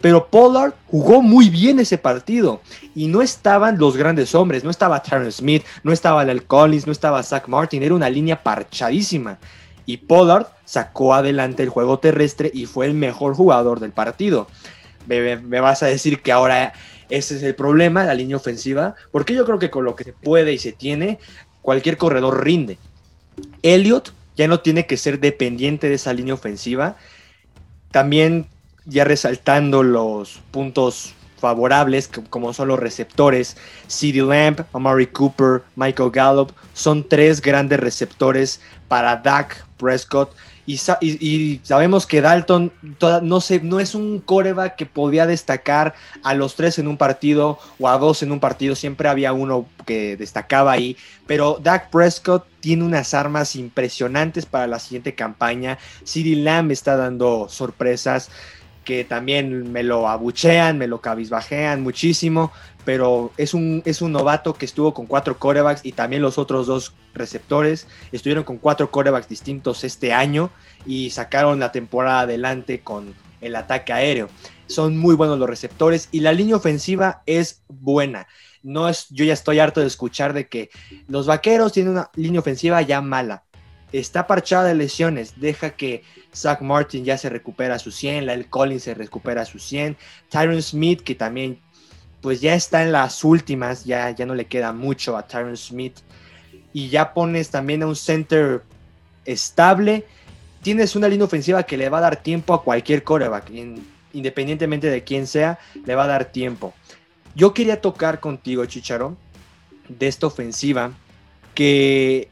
pero 0.00 0.28
Pollard 0.28 0.74
jugó 0.88 1.22
muy 1.22 1.48
bien 1.48 1.80
ese 1.80 1.98
partido 1.98 2.60
y 2.94 3.08
no 3.08 3.20
estaban 3.20 3.78
los 3.78 3.96
grandes 3.96 4.34
hombres, 4.34 4.62
no 4.62 4.70
estaba 4.70 5.02
Terrence 5.02 5.38
Smith, 5.38 5.64
no 5.82 5.92
estaba 5.92 6.24
Lel 6.24 6.44
Collins, 6.44 6.86
no 6.86 6.92
estaba 6.92 7.22
Zach 7.22 7.48
Martin, 7.48 7.82
era 7.82 7.94
una 7.94 8.10
línea 8.10 8.42
parchadísima. 8.42 9.38
Y 9.86 9.98
Pollard 9.98 10.46
sacó 10.64 11.14
adelante 11.14 11.62
el 11.62 11.68
juego 11.68 11.98
terrestre 11.98 12.50
y 12.52 12.66
fue 12.66 12.86
el 12.86 12.94
mejor 12.94 13.34
jugador 13.34 13.80
del 13.80 13.92
partido. 13.92 14.48
Me, 15.06 15.36
me, 15.36 15.60
vas 15.60 15.82
a 15.82 15.86
decir 15.86 16.22
que 16.22 16.32
ahora 16.32 16.72
ese 17.08 17.36
es 17.36 17.42
el 17.42 17.54
problema, 17.54 18.04
la 18.04 18.14
línea 18.14 18.36
ofensiva, 18.36 18.94
porque 19.10 19.34
yo 19.34 19.44
creo 19.44 19.58
que 19.58 19.70
con 19.70 19.84
lo 19.84 19.96
que 19.96 20.04
se 20.04 20.12
puede 20.12 20.52
y 20.52 20.58
se 20.58 20.72
tiene, 20.72 21.18
cualquier 21.60 21.96
corredor 21.96 22.44
rinde. 22.44 22.78
Elliot 23.62 24.12
ya 24.36 24.48
no 24.48 24.60
tiene 24.60 24.86
que 24.86 24.96
ser 24.96 25.20
dependiente 25.20 25.88
de 25.88 25.94
esa 25.94 26.12
línea 26.12 26.34
ofensiva. 26.34 26.96
También 27.90 28.46
ya 28.84 29.04
resaltando 29.04 29.82
los 29.82 30.40
puntos 30.50 31.14
favorables, 31.42 32.08
como 32.30 32.52
son 32.52 32.68
los 32.68 32.78
receptores, 32.78 33.56
CeeDee 33.88 34.22
Lamb, 34.22 34.64
Amari 34.72 35.08
Cooper, 35.08 35.62
Michael 35.74 36.12
Gallup, 36.12 36.52
son 36.72 37.06
tres 37.06 37.42
grandes 37.42 37.80
receptores 37.80 38.60
para 38.86 39.16
Dak 39.16 39.66
Prescott. 39.76 40.32
Y, 40.64 40.78
sabemos 41.64 42.06
que 42.06 42.20
Dalton 42.20 42.70
no, 43.22 43.80
es 43.80 43.94
un 43.96 44.20
coreback 44.20 44.76
que 44.76 44.86
podía 44.86 45.26
destacar 45.26 45.94
a 46.22 46.34
los 46.34 46.54
tres 46.54 46.78
en 46.78 46.86
un 46.86 46.96
partido 46.96 47.58
o 47.80 47.88
a 47.88 47.98
dos 47.98 48.22
en 48.22 48.30
un 48.30 48.38
partido, 48.38 48.76
siempre 48.76 49.08
había 49.08 49.32
uno 49.32 49.66
que 49.84 50.16
destacaba 50.16 50.70
ahí, 50.70 50.96
pero 51.26 51.58
Dak 51.60 51.90
Prescott 51.90 52.46
tiene 52.60 52.84
unas 52.84 53.12
armas 53.12 53.56
impresionantes 53.56 54.46
para 54.46 54.68
la 54.68 54.78
siguiente 54.78 55.16
campaña, 55.16 55.78
CeeDee 56.06 56.36
Lamb 56.36 56.70
está 56.70 56.96
dando 56.96 57.48
sorpresas, 57.48 58.30
que 58.84 59.04
también 59.04 59.72
me 59.72 59.82
lo 59.82 60.08
abuchean, 60.08 60.78
me 60.78 60.86
lo 60.86 61.00
cabizbajean 61.00 61.82
muchísimo, 61.82 62.52
pero 62.84 63.32
es 63.36 63.54
un, 63.54 63.82
es 63.84 64.02
un 64.02 64.12
novato 64.12 64.54
que 64.54 64.64
estuvo 64.64 64.92
con 64.92 65.06
cuatro 65.06 65.38
corebacks 65.38 65.84
y 65.84 65.92
también 65.92 66.22
los 66.22 66.38
otros 66.38 66.66
dos 66.66 66.94
receptores 67.14 67.86
estuvieron 68.10 68.44
con 68.44 68.58
cuatro 68.58 68.90
corebacks 68.90 69.28
distintos 69.28 69.84
este 69.84 70.12
año 70.12 70.50
y 70.84 71.10
sacaron 71.10 71.60
la 71.60 71.72
temporada 71.72 72.20
adelante 72.20 72.80
con 72.80 73.14
el 73.40 73.56
ataque 73.56 73.92
aéreo. 73.92 74.28
Son 74.66 74.96
muy 74.96 75.14
buenos 75.14 75.38
los 75.38 75.48
receptores 75.48 76.08
y 76.12 76.20
la 76.20 76.32
línea 76.32 76.56
ofensiva 76.56 77.22
es 77.26 77.62
buena. 77.68 78.26
No 78.62 78.88
es, 78.88 79.08
yo 79.10 79.24
ya 79.24 79.32
estoy 79.32 79.58
harto 79.58 79.80
de 79.80 79.86
escuchar 79.86 80.32
de 80.32 80.48
que 80.48 80.70
los 81.08 81.26
vaqueros 81.26 81.72
tienen 81.72 81.92
una 81.92 82.10
línea 82.14 82.40
ofensiva 82.40 82.80
ya 82.82 83.00
mala 83.00 83.44
está 83.92 84.26
parchada 84.26 84.64
de 84.64 84.74
lesiones, 84.74 85.34
deja 85.40 85.70
que 85.70 86.02
Zach 86.34 86.60
Martin 86.62 87.04
ya 87.04 87.18
se 87.18 87.28
recupera 87.28 87.74
a 87.76 87.78
su 87.78 87.90
100, 87.90 88.28
el 88.28 88.48
Collins 88.48 88.84
se 88.84 88.94
recupera 88.94 89.42
a 89.42 89.44
su 89.44 89.58
100, 89.58 89.96
Tyron 90.28 90.62
Smith 90.62 91.02
que 91.02 91.14
también 91.14 91.60
pues 92.20 92.40
ya 92.40 92.54
está 92.54 92.82
en 92.82 92.92
las 92.92 93.24
últimas, 93.24 93.84
ya, 93.84 94.10
ya 94.10 94.24
no 94.26 94.34
le 94.34 94.46
queda 94.46 94.72
mucho 94.72 95.16
a 95.16 95.26
Tyron 95.26 95.56
Smith 95.56 95.98
y 96.72 96.88
ya 96.88 97.12
pones 97.12 97.50
también 97.50 97.82
a 97.82 97.86
un 97.86 97.96
center 97.96 98.62
estable, 99.24 100.06
tienes 100.62 100.96
una 100.96 101.08
línea 101.08 101.26
ofensiva 101.26 101.64
que 101.64 101.76
le 101.76 101.88
va 101.88 101.98
a 101.98 102.02
dar 102.02 102.16
tiempo 102.16 102.54
a 102.54 102.62
cualquier 102.62 103.04
coreback, 103.04 103.50
independientemente 104.12 104.88
de 104.88 105.04
quién 105.04 105.26
sea, 105.26 105.58
le 105.84 105.94
va 105.94 106.04
a 106.04 106.08
dar 106.08 106.26
tiempo. 106.26 106.72
Yo 107.34 107.52
quería 107.52 107.80
tocar 107.80 108.20
contigo, 108.20 108.64
Chicharo, 108.66 109.16
de 109.88 110.06
esta 110.06 110.26
ofensiva 110.26 110.92
que 111.54 112.28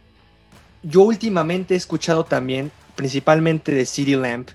yo 0.83 1.03
últimamente 1.03 1.75
he 1.75 1.77
escuchado 1.77 2.25
también, 2.25 2.71
principalmente 2.97 3.73
de 3.73 3.87
City 3.87 4.17
Lamp, 4.17 4.51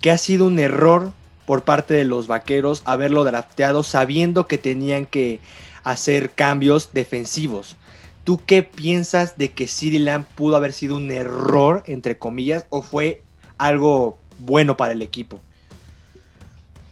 que 0.00 0.10
ha 0.10 0.18
sido 0.18 0.46
un 0.46 0.58
error 0.58 1.12
por 1.46 1.62
parte 1.62 1.94
de 1.94 2.04
los 2.04 2.26
vaqueros 2.26 2.82
haberlo 2.84 3.24
drafteado 3.24 3.82
sabiendo 3.82 4.46
que 4.46 4.58
tenían 4.58 5.06
que 5.06 5.40
hacer 5.84 6.30
cambios 6.30 6.90
defensivos. 6.92 7.76
¿Tú 8.24 8.40
qué 8.44 8.64
piensas 8.64 9.38
de 9.38 9.52
que 9.52 9.68
City 9.68 10.00
Lamp 10.00 10.26
pudo 10.34 10.56
haber 10.56 10.72
sido 10.72 10.96
un 10.96 11.10
error, 11.12 11.84
entre 11.86 12.18
comillas, 12.18 12.66
o 12.70 12.82
fue 12.82 13.22
algo 13.56 14.18
bueno 14.38 14.76
para 14.76 14.92
el 14.92 15.02
equipo? 15.02 15.40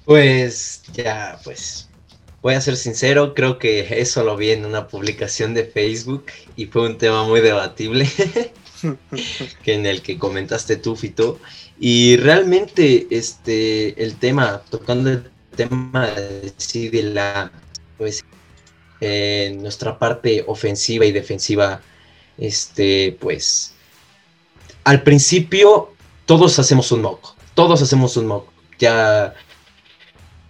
Pues 0.04 0.82
ya, 0.92 1.38
pues 1.42 1.88
voy 2.40 2.54
a 2.54 2.60
ser 2.60 2.76
sincero, 2.76 3.34
creo 3.34 3.58
que 3.58 4.00
eso 4.00 4.22
lo 4.22 4.36
vi 4.36 4.50
en 4.50 4.64
una 4.64 4.86
publicación 4.86 5.54
de 5.54 5.64
Facebook 5.64 6.26
y 6.56 6.66
fue 6.66 6.86
un 6.88 6.98
tema 6.98 7.24
muy 7.24 7.40
debatible. 7.40 8.08
que 9.62 9.74
en 9.74 9.86
el 9.86 10.02
que 10.02 10.18
comentaste 10.18 10.76
tú, 10.76 10.96
Fito. 10.96 11.38
Y 11.78 12.16
realmente 12.16 13.06
este, 13.10 14.02
el 14.02 14.16
tema, 14.16 14.62
tocando 14.70 15.10
el 15.10 15.30
tema 15.56 16.08
de, 16.08 16.52
de 16.90 17.02
la, 17.02 17.52
pues, 17.98 18.24
eh, 19.00 19.56
nuestra 19.60 19.98
parte 19.98 20.44
ofensiva 20.46 21.04
y 21.04 21.12
defensiva, 21.12 21.80
este, 22.38 23.16
pues, 23.20 23.74
al 24.84 25.02
principio 25.02 25.92
todos 26.26 26.58
hacemos 26.58 26.92
un 26.92 27.02
mock, 27.02 27.36
todos 27.54 27.82
hacemos 27.82 28.16
un 28.16 28.26
mock. 28.26 28.48
Ya, 28.78 29.34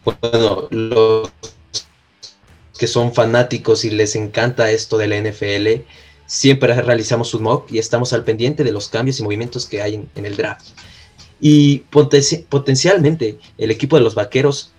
bueno, 0.05 0.69
los 0.71 1.31
que 2.79 2.87
son 2.87 3.15
fanáticos 3.15 3.85
y 3.85 3.91
les 3.91 4.17
encanta 4.17 4.71
esto 4.71 4.99
de 4.99 5.09
la 5.09 5.17
NFL, 5.17 5.85
siempre 6.35 6.75
realizamos 6.75 7.33
un 7.33 7.45
mock 7.45 7.71
y 7.71 7.79
estamos 7.79 8.13
al 8.13 8.25
pendiente 8.25 8.65
de 8.65 8.73
los 8.73 8.89
cambios 8.89 9.21
y 9.21 9.23
movimientos 9.23 9.67
que 9.67 9.81
hay 9.81 9.95
en, 10.17 10.27
el 10.27 10.37
draft. 10.37 10.67
Y 11.41 11.85
potencialmente 11.91 13.39
el 13.57 13.71
equipo 13.71 13.97
de 13.97 14.03
los 14.03 14.17
vaqueros 14.17 14.73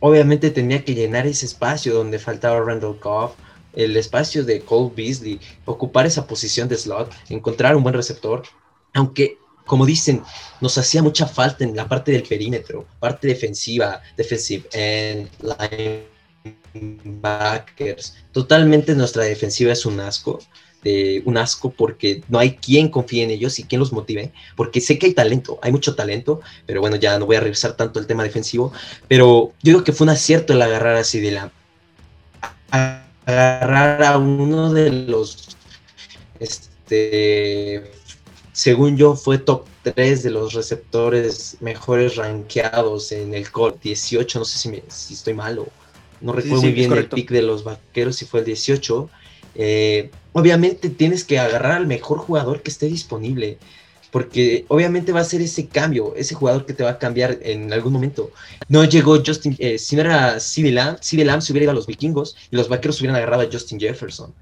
obviamente 0.00 0.50
tenía 0.50 0.82
que 0.82 0.94
llenar 0.94 1.26
ese 1.26 1.44
espacio 1.44 1.92
donde 1.92 2.18
faltaba 2.18 2.58
Randall 2.58 2.98
Cobb, 3.00 3.32
el 3.74 3.98
espacio 3.98 4.44
de 4.44 4.62
Cole 4.62 4.92
Beasley, 4.96 5.40
ocupar 5.66 6.06
esa 6.06 6.26
posición 6.26 6.68
de 6.68 6.78
slot, 6.78 7.12
encontrar 7.28 7.76
un 7.76 7.82
buen 7.82 7.94
receptor, 7.94 8.42
aunque 8.94 9.36
como 9.66 9.84
dicen, 9.84 10.22
nos 10.62 10.78
hacía 10.78 11.02
mucha 11.02 11.26
falta 11.26 11.64
en 11.64 11.76
la 11.76 11.86
parte 11.86 12.12
del 12.12 12.22
perímetro, 12.22 12.86
parte 12.98 13.28
defensiva, 13.28 14.00
defensive 14.16 14.66
end, 14.72 15.28
linebackers. 16.74 18.14
Totalmente 18.32 18.94
nuestra 18.94 19.24
defensiva 19.24 19.72
es 19.72 19.84
un 19.84 20.00
asco 20.00 20.38
un 21.24 21.36
asco 21.38 21.70
porque 21.70 22.22
no 22.28 22.38
hay 22.38 22.56
quien 22.56 22.88
confíe 22.88 23.22
en 23.24 23.30
ellos 23.30 23.58
y 23.58 23.64
quien 23.64 23.78
los 23.78 23.92
motive, 23.92 24.32
porque 24.56 24.80
sé 24.80 24.98
que 24.98 25.06
hay 25.06 25.14
talento, 25.14 25.58
hay 25.62 25.72
mucho 25.72 25.94
talento, 25.94 26.40
pero 26.66 26.80
bueno, 26.80 26.96
ya 26.96 27.18
no 27.18 27.26
voy 27.26 27.36
a 27.36 27.40
revisar 27.40 27.76
tanto 27.76 28.00
el 28.00 28.06
tema 28.06 28.22
defensivo, 28.22 28.72
pero 29.08 29.52
yo 29.62 29.72
digo 29.72 29.84
que 29.84 29.92
fue 29.92 30.04
un 30.04 30.10
acierto 30.10 30.52
el 30.52 30.62
agarrar 30.62 30.96
así 30.96 31.20
de 31.20 31.30
la 31.30 31.52
agarrar 32.70 34.02
a 34.02 34.18
uno 34.18 34.72
de 34.72 34.90
los 34.90 35.56
este 36.40 37.90
según 38.52 38.96
yo 38.96 39.14
fue 39.14 39.38
top 39.38 39.66
3 39.82 40.22
de 40.22 40.30
los 40.30 40.52
receptores 40.52 41.56
mejores 41.60 42.16
rankeados 42.16 43.12
en 43.12 43.34
el 43.34 43.50
core 43.50 43.76
18, 43.82 44.38
no 44.38 44.44
sé 44.44 44.58
si, 44.58 44.82
si 44.88 45.14
estoy 45.14 45.34
mal 45.34 45.58
o 45.58 45.68
no 46.20 46.32
recuerdo 46.32 46.62
muy 46.62 46.72
bien 46.72 46.92
el 46.92 47.08
pick 47.08 47.30
de 47.30 47.42
los 47.42 47.64
vaqueros 47.64 48.16
si 48.16 48.24
fue 48.24 48.40
el 48.40 48.46
18 48.46 49.10
eh, 49.54 50.10
obviamente 50.32 50.90
tienes 50.90 51.24
que 51.24 51.38
agarrar 51.38 51.72
al 51.72 51.86
mejor 51.86 52.18
jugador 52.18 52.62
que 52.62 52.70
esté 52.70 52.86
disponible, 52.86 53.58
porque 54.10 54.64
obviamente 54.68 55.12
va 55.12 55.20
a 55.20 55.24
ser 55.24 55.40
ese 55.40 55.66
cambio, 55.66 56.14
ese 56.16 56.34
jugador 56.34 56.66
que 56.66 56.72
te 56.72 56.84
va 56.84 56.90
a 56.90 56.98
cambiar 56.98 57.38
en 57.42 57.72
algún 57.72 57.92
momento. 57.92 58.30
No 58.68 58.84
llegó 58.84 59.20
Justin, 59.24 59.56
eh, 59.58 59.78
si 59.78 59.96
no 59.96 60.02
era 60.02 60.38
CD 60.38 60.70
Lamb, 60.70 60.98
CD 61.00 61.24
Lamb 61.24 61.42
se 61.42 61.52
hubiera 61.52 61.64
ido 61.64 61.72
a 61.72 61.74
los 61.74 61.86
vikingos 61.86 62.36
y 62.50 62.56
los 62.56 62.68
vaqueros 62.68 63.00
hubieran 63.00 63.16
agarrado 63.16 63.42
a 63.42 63.48
Justin 63.50 63.80
Jefferson. 63.80 64.32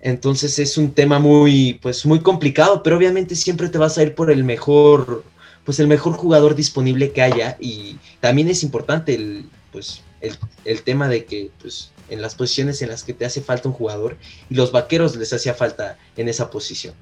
Entonces 0.00 0.58
es 0.58 0.78
un 0.78 0.92
tema 0.92 1.18
muy, 1.18 1.74
pues, 1.82 2.06
muy 2.06 2.20
complicado, 2.20 2.82
pero 2.82 2.96
obviamente 2.96 3.34
siempre 3.34 3.68
te 3.68 3.78
vas 3.78 3.98
a 3.98 4.02
ir 4.02 4.14
por 4.14 4.30
el 4.30 4.44
mejor, 4.44 5.24
pues 5.64 5.80
el 5.80 5.88
mejor 5.88 6.12
jugador 6.12 6.54
disponible 6.54 7.10
que 7.10 7.22
haya 7.22 7.56
y 7.58 7.96
también 8.20 8.48
es 8.48 8.62
importante 8.62 9.14
el, 9.14 9.46
pues, 9.72 10.02
el, 10.20 10.36
el 10.64 10.82
tema 10.82 11.08
de 11.08 11.24
que, 11.24 11.50
pues, 11.60 11.90
en 12.10 12.22
las 12.22 12.34
posiciones 12.34 12.82
en 12.82 12.88
las 12.88 13.04
que 13.04 13.14
te 13.14 13.24
hace 13.24 13.40
falta 13.40 13.68
un 13.68 13.74
jugador 13.74 14.16
y 14.48 14.54
los 14.54 14.72
vaqueros 14.72 15.16
les 15.16 15.32
hacía 15.32 15.54
falta 15.54 15.98
en 16.16 16.28
esa 16.28 16.50
posición. 16.50 16.94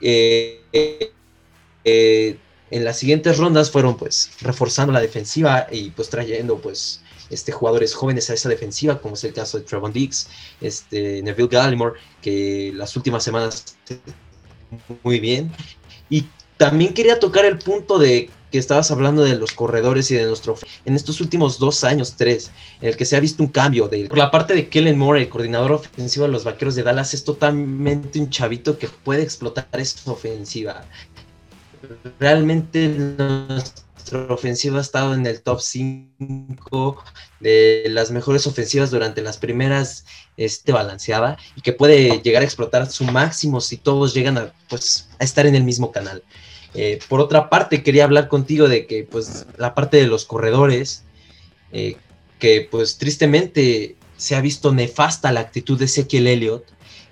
Eh, 0.00 0.60
eh, 1.84 2.38
en 2.70 2.84
las 2.84 2.98
siguientes 2.98 3.38
rondas 3.38 3.70
fueron 3.70 3.96
pues 3.96 4.30
reforzando 4.40 4.92
la 4.92 5.00
defensiva 5.00 5.66
y 5.70 5.90
pues 5.90 6.10
trayendo 6.10 6.58
pues 6.58 7.00
este, 7.30 7.52
jugadores 7.52 7.94
jóvenes 7.94 8.28
a 8.30 8.34
esa 8.34 8.48
defensiva, 8.48 9.00
como 9.00 9.14
es 9.14 9.24
el 9.24 9.32
caso 9.32 9.58
de 9.58 9.64
Trevon 9.64 9.92
Diggs, 9.92 10.28
este, 10.60 11.22
Neville 11.22 11.48
Gallimore, 11.48 11.98
que 12.20 12.72
las 12.74 12.96
últimas 12.96 13.24
semanas 13.24 13.76
muy 15.02 15.20
bien. 15.20 15.52
Y 16.10 16.26
también 16.56 16.94
quería 16.94 17.18
tocar 17.18 17.44
el 17.44 17.58
punto 17.58 17.98
de 17.98 18.30
que 18.50 18.58
estabas 18.58 18.90
hablando 18.90 19.22
de 19.24 19.36
los 19.36 19.52
corredores 19.52 20.10
y 20.10 20.14
de 20.14 20.24
nuestro 20.24 20.56
en 20.84 20.94
estos 20.94 21.20
últimos 21.20 21.58
dos 21.58 21.84
años, 21.84 22.14
tres, 22.16 22.50
en 22.80 22.88
el 22.88 22.96
que 22.96 23.04
se 23.04 23.16
ha 23.16 23.20
visto 23.20 23.42
un 23.42 23.48
cambio. 23.48 23.88
De, 23.88 24.06
por 24.08 24.18
la 24.18 24.30
parte 24.30 24.54
de 24.54 24.68
Kellen 24.68 24.98
Moore, 24.98 25.22
el 25.22 25.28
coordinador 25.28 25.72
ofensivo 25.72 26.26
de 26.26 26.32
los 26.32 26.44
Vaqueros 26.44 26.74
de 26.74 26.82
Dallas, 26.82 27.14
es 27.14 27.24
totalmente 27.24 28.20
un 28.20 28.30
chavito 28.30 28.78
que 28.78 28.88
puede 28.88 29.22
explotar 29.22 29.66
esa 29.74 30.10
ofensiva. 30.10 30.84
Realmente 32.18 32.88
nuestra 32.88 34.26
ofensiva 34.28 34.78
ha 34.78 34.82
estado 34.82 35.14
en 35.14 35.26
el 35.26 35.42
top 35.42 35.60
5 35.60 37.04
de 37.40 37.84
las 37.88 38.10
mejores 38.10 38.46
ofensivas 38.46 38.90
durante 38.90 39.22
las 39.22 39.36
primeras 39.36 40.04
este, 40.36 40.72
balanceada 40.72 41.36
y 41.54 41.60
que 41.60 41.72
puede 41.72 42.20
llegar 42.22 42.42
a 42.42 42.44
explotar 42.44 42.90
su 42.90 43.04
máximo 43.04 43.60
si 43.60 43.76
todos 43.76 44.14
llegan 44.14 44.38
a, 44.38 44.52
pues, 44.68 45.08
a 45.18 45.24
estar 45.24 45.46
en 45.46 45.54
el 45.54 45.64
mismo 45.64 45.92
canal. 45.92 46.22
Eh, 46.76 46.98
por 47.08 47.20
otra 47.20 47.48
parte, 47.48 47.82
quería 47.82 48.04
hablar 48.04 48.28
contigo 48.28 48.68
de 48.68 48.86
que, 48.86 49.04
pues, 49.04 49.46
la 49.56 49.74
parte 49.74 49.96
de 49.96 50.06
los 50.06 50.26
corredores, 50.26 51.04
eh, 51.72 51.96
que, 52.38 52.68
pues, 52.70 52.98
tristemente 52.98 53.96
se 54.16 54.36
ha 54.36 54.40
visto 54.40 54.72
nefasta 54.72 55.32
la 55.32 55.40
actitud 55.40 55.78
de 55.78 55.86
Ezequiel 55.86 56.26
Elliott 56.26 56.64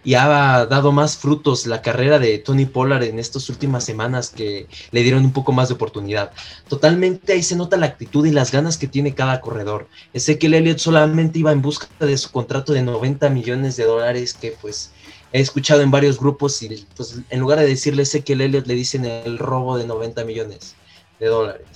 y 0.05 0.15
ha 0.15 0.67
dado 0.67 0.93
más 0.93 1.17
frutos 1.17 1.67
la 1.67 1.81
carrera 1.81 2.19
de 2.19 2.39
Tony 2.39 2.67
Pollard 2.67 3.05
en 3.05 3.19
estas 3.19 3.49
últimas 3.49 3.85
semanas 3.85 4.29
que 4.29 4.67
le 4.91 5.03
dieron 5.03 5.25
un 5.25 5.33
poco 5.33 5.53
más 5.53 5.69
de 5.69 5.75
oportunidad. 5.75 6.33
Totalmente 6.69 7.33
ahí 7.33 7.43
se 7.43 7.57
nota 7.57 7.79
la 7.79 7.87
actitud 7.87 8.27
y 8.27 8.31
las 8.31 8.53
ganas 8.53 8.77
que 8.77 8.87
tiene 8.87 9.15
cada 9.15 9.41
corredor. 9.41 9.89
Ezequiel 10.13 10.55
Elliott 10.55 10.79
solamente 10.79 11.39
iba 11.39 11.53
en 11.53 11.63
busca 11.63 11.89
de 12.01 12.19
su 12.19 12.31
contrato 12.31 12.75
de 12.75 12.83
90 12.83 13.31
millones 13.31 13.77
de 13.77 13.85
dólares 13.85 14.35
que 14.35 14.55
pues 14.61 14.93
he 15.35 15.41
escuchado 15.41 15.83
en 15.83 15.91
varios 15.91 16.21
grupos 16.21 16.63
y 16.63 16.87
pues 16.97 17.19
en 17.29 17.41
lugar 17.41 17.59
de 17.59 17.67
decirle 17.67 18.05
Ezequiel 18.05 18.41
Elliott 18.41 18.69
le 18.69 18.75
dicen 18.75 19.05
el 19.05 19.37
robo 19.37 19.77
de 19.77 19.85
90 19.85 20.25
millones 20.25 20.77
de 21.19 21.27
dólares. 21.27 21.67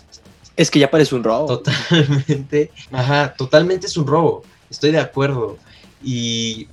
Es 0.55 0.71
que 0.71 0.79
ya 0.79 0.93
parece 0.93 1.17
un 1.17 1.25
robo. 1.25 1.59
Totalmente, 1.59 2.71
ajá, 2.93 3.35
totalmente 3.35 3.88
es 3.88 3.97
un 3.97 4.07
robo. 4.07 4.45
Estoy 4.71 4.93
de 4.93 5.00
acuerdo. 5.00 5.59
Y 6.05 6.69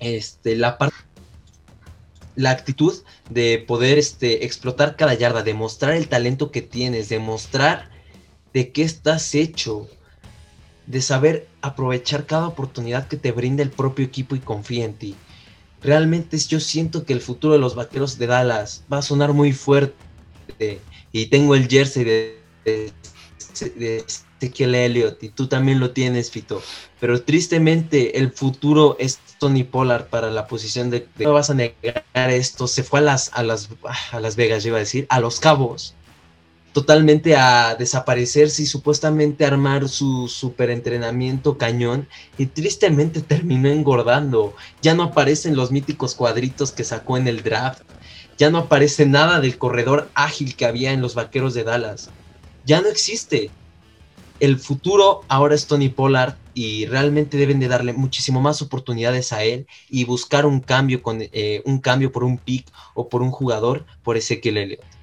este, 0.00 0.54
la 0.54 0.76
parte 0.76 0.96
la 2.36 2.50
actitud 2.50 2.94
de 3.30 3.64
poder 3.66 3.96
este, 3.96 4.44
explotar 4.44 4.96
cada 4.96 5.14
yarda, 5.14 5.42
demostrar 5.42 5.94
el 5.94 6.08
talento 6.08 6.50
que 6.50 6.60
tienes, 6.60 7.08
demostrar 7.08 7.88
de 8.52 8.70
qué 8.70 8.82
estás 8.82 9.34
hecho, 9.34 9.88
de 10.86 11.00
saber 11.00 11.48
aprovechar 11.62 12.26
cada 12.26 12.48
oportunidad 12.48 13.08
que 13.08 13.16
te 13.16 13.32
brinda 13.32 13.62
el 13.62 13.70
propio 13.70 14.04
equipo 14.04 14.36
y 14.36 14.40
confía 14.40 14.84
en 14.84 14.94
ti 14.94 15.16
realmente 15.82 16.38
yo 16.38 16.60
siento 16.60 17.04
que 17.04 17.12
el 17.12 17.20
futuro 17.20 17.54
de 17.54 17.60
los 17.60 17.74
vaqueros 17.74 18.18
de 18.18 18.26
Dallas 18.26 18.84
va 18.92 18.98
a 18.98 19.02
sonar 19.02 19.32
muy 19.32 19.52
fuerte. 19.52 20.80
Y 21.12 21.26
tengo 21.26 21.54
el 21.54 21.68
jersey 21.68 22.04
de, 22.04 22.38
de, 22.64 24.04
Ezequiel 24.40 24.74
Elliott 24.74 25.22
y 25.22 25.28
tú 25.28 25.46
también 25.46 25.78
lo 25.78 25.90
tienes, 25.90 26.30
Fito. 26.30 26.62
Pero 27.00 27.22
tristemente 27.22 28.18
el 28.18 28.32
futuro 28.32 28.96
es 28.98 29.18
Tony 29.38 29.64
Pollard 29.64 30.06
para 30.06 30.30
la 30.30 30.46
posición 30.46 30.90
de... 30.90 31.06
no 31.18 31.32
vas 31.32 31.50
a 31.50 31.54
negar 31.54 32.04
esto. 32.14 32.66
Se 32.66 32.82
fue 32.82 33.00
a 33.00 33.02
las, 33.02 33.30
a 33.34 33.42
las, 33.42 33.68
a 34.10 34.20
las 34.20 34.36
Vegas, 34.36 34.64
iba 34.64 34.76
a 34.76 34.80
decir, 34.80 35.06
a 35.10 35.20
los 35.20 35.40
Cabos 35.40 35.94
totalmente 36.72 37.36
a 37.36 37.74
desaparecerse 37.74 38.62
y 38.62 38.66
supuestamente 38.66 39.44
armar 39.44 39.88
su 39.88 40.28
super 40.28 40.70
entrenamiento 40.70 41.58
cañón 41.58 42.08
y 42.38 42.46
tristemente 42.46 43.20
terminó 43.20 43.68
engordando. 43.68 44.54
Ya 44.80 44.94
no 44.94 45.04
aparecen 45.04 45.54
los 45.54 45.70
míticos 45.70 46.14
cuadritos 46.14 46.72
que 46.72 46.84
sacó 46.84 47.16
en 47.16 47.28
el 47.28 47.42
draft. 47.42 47.82
Ya 48.38 48.50
no 48.50 48.58
aparece 48.58 49.06
nada 49.06 49.40
del 49.40 49.58
corredor 49.58 50.10
ágil 50.14 50.56
que 50.56 50.64
había 50.64 50.92
en 50.92 51.02
los 51.02 51.14
Vaqueros 51.14 51.54
de 51.54 51.64
Dallas. 51.64 52.10
Ya 52.64 52.80
no 52.80 52.88
existe. 52.88 53.50
El 54.40 54.58
futuro 54.58 55.20
ahora 55.28 55.54
es 55.54 55.66
Tony 55.66 55.88
Pollard 55.88 56.34
y 56.54 56.86
realmente 56.86 57.36
deben 57.36 57.60
de 57.60 57.68
darle 57.68 57.92
muchísimo 57.92 58.40
más 58.40 58.60
oportunidades 58.60 59.32
a 59.32 59.44
él 59.44 59.66
y 59.88 60.04
buscar 60.04 60.46
un 60.46 60.60
cambio 60.60 61.02
con 61.02 61.18
eh, 61.20 61.62
un 61.64 61.78
cambio 61.78 62.10
por 62.10 62.24
un 62.24 62.38
pick 62.38 62.66
o 62.94 63.08
por 63.08 63.22
un 63.22 63.30
jugador 63.30 63.84
por 64.02 64.16
Ezequiel 64.16 64.56
Elliott. 64.56 65.01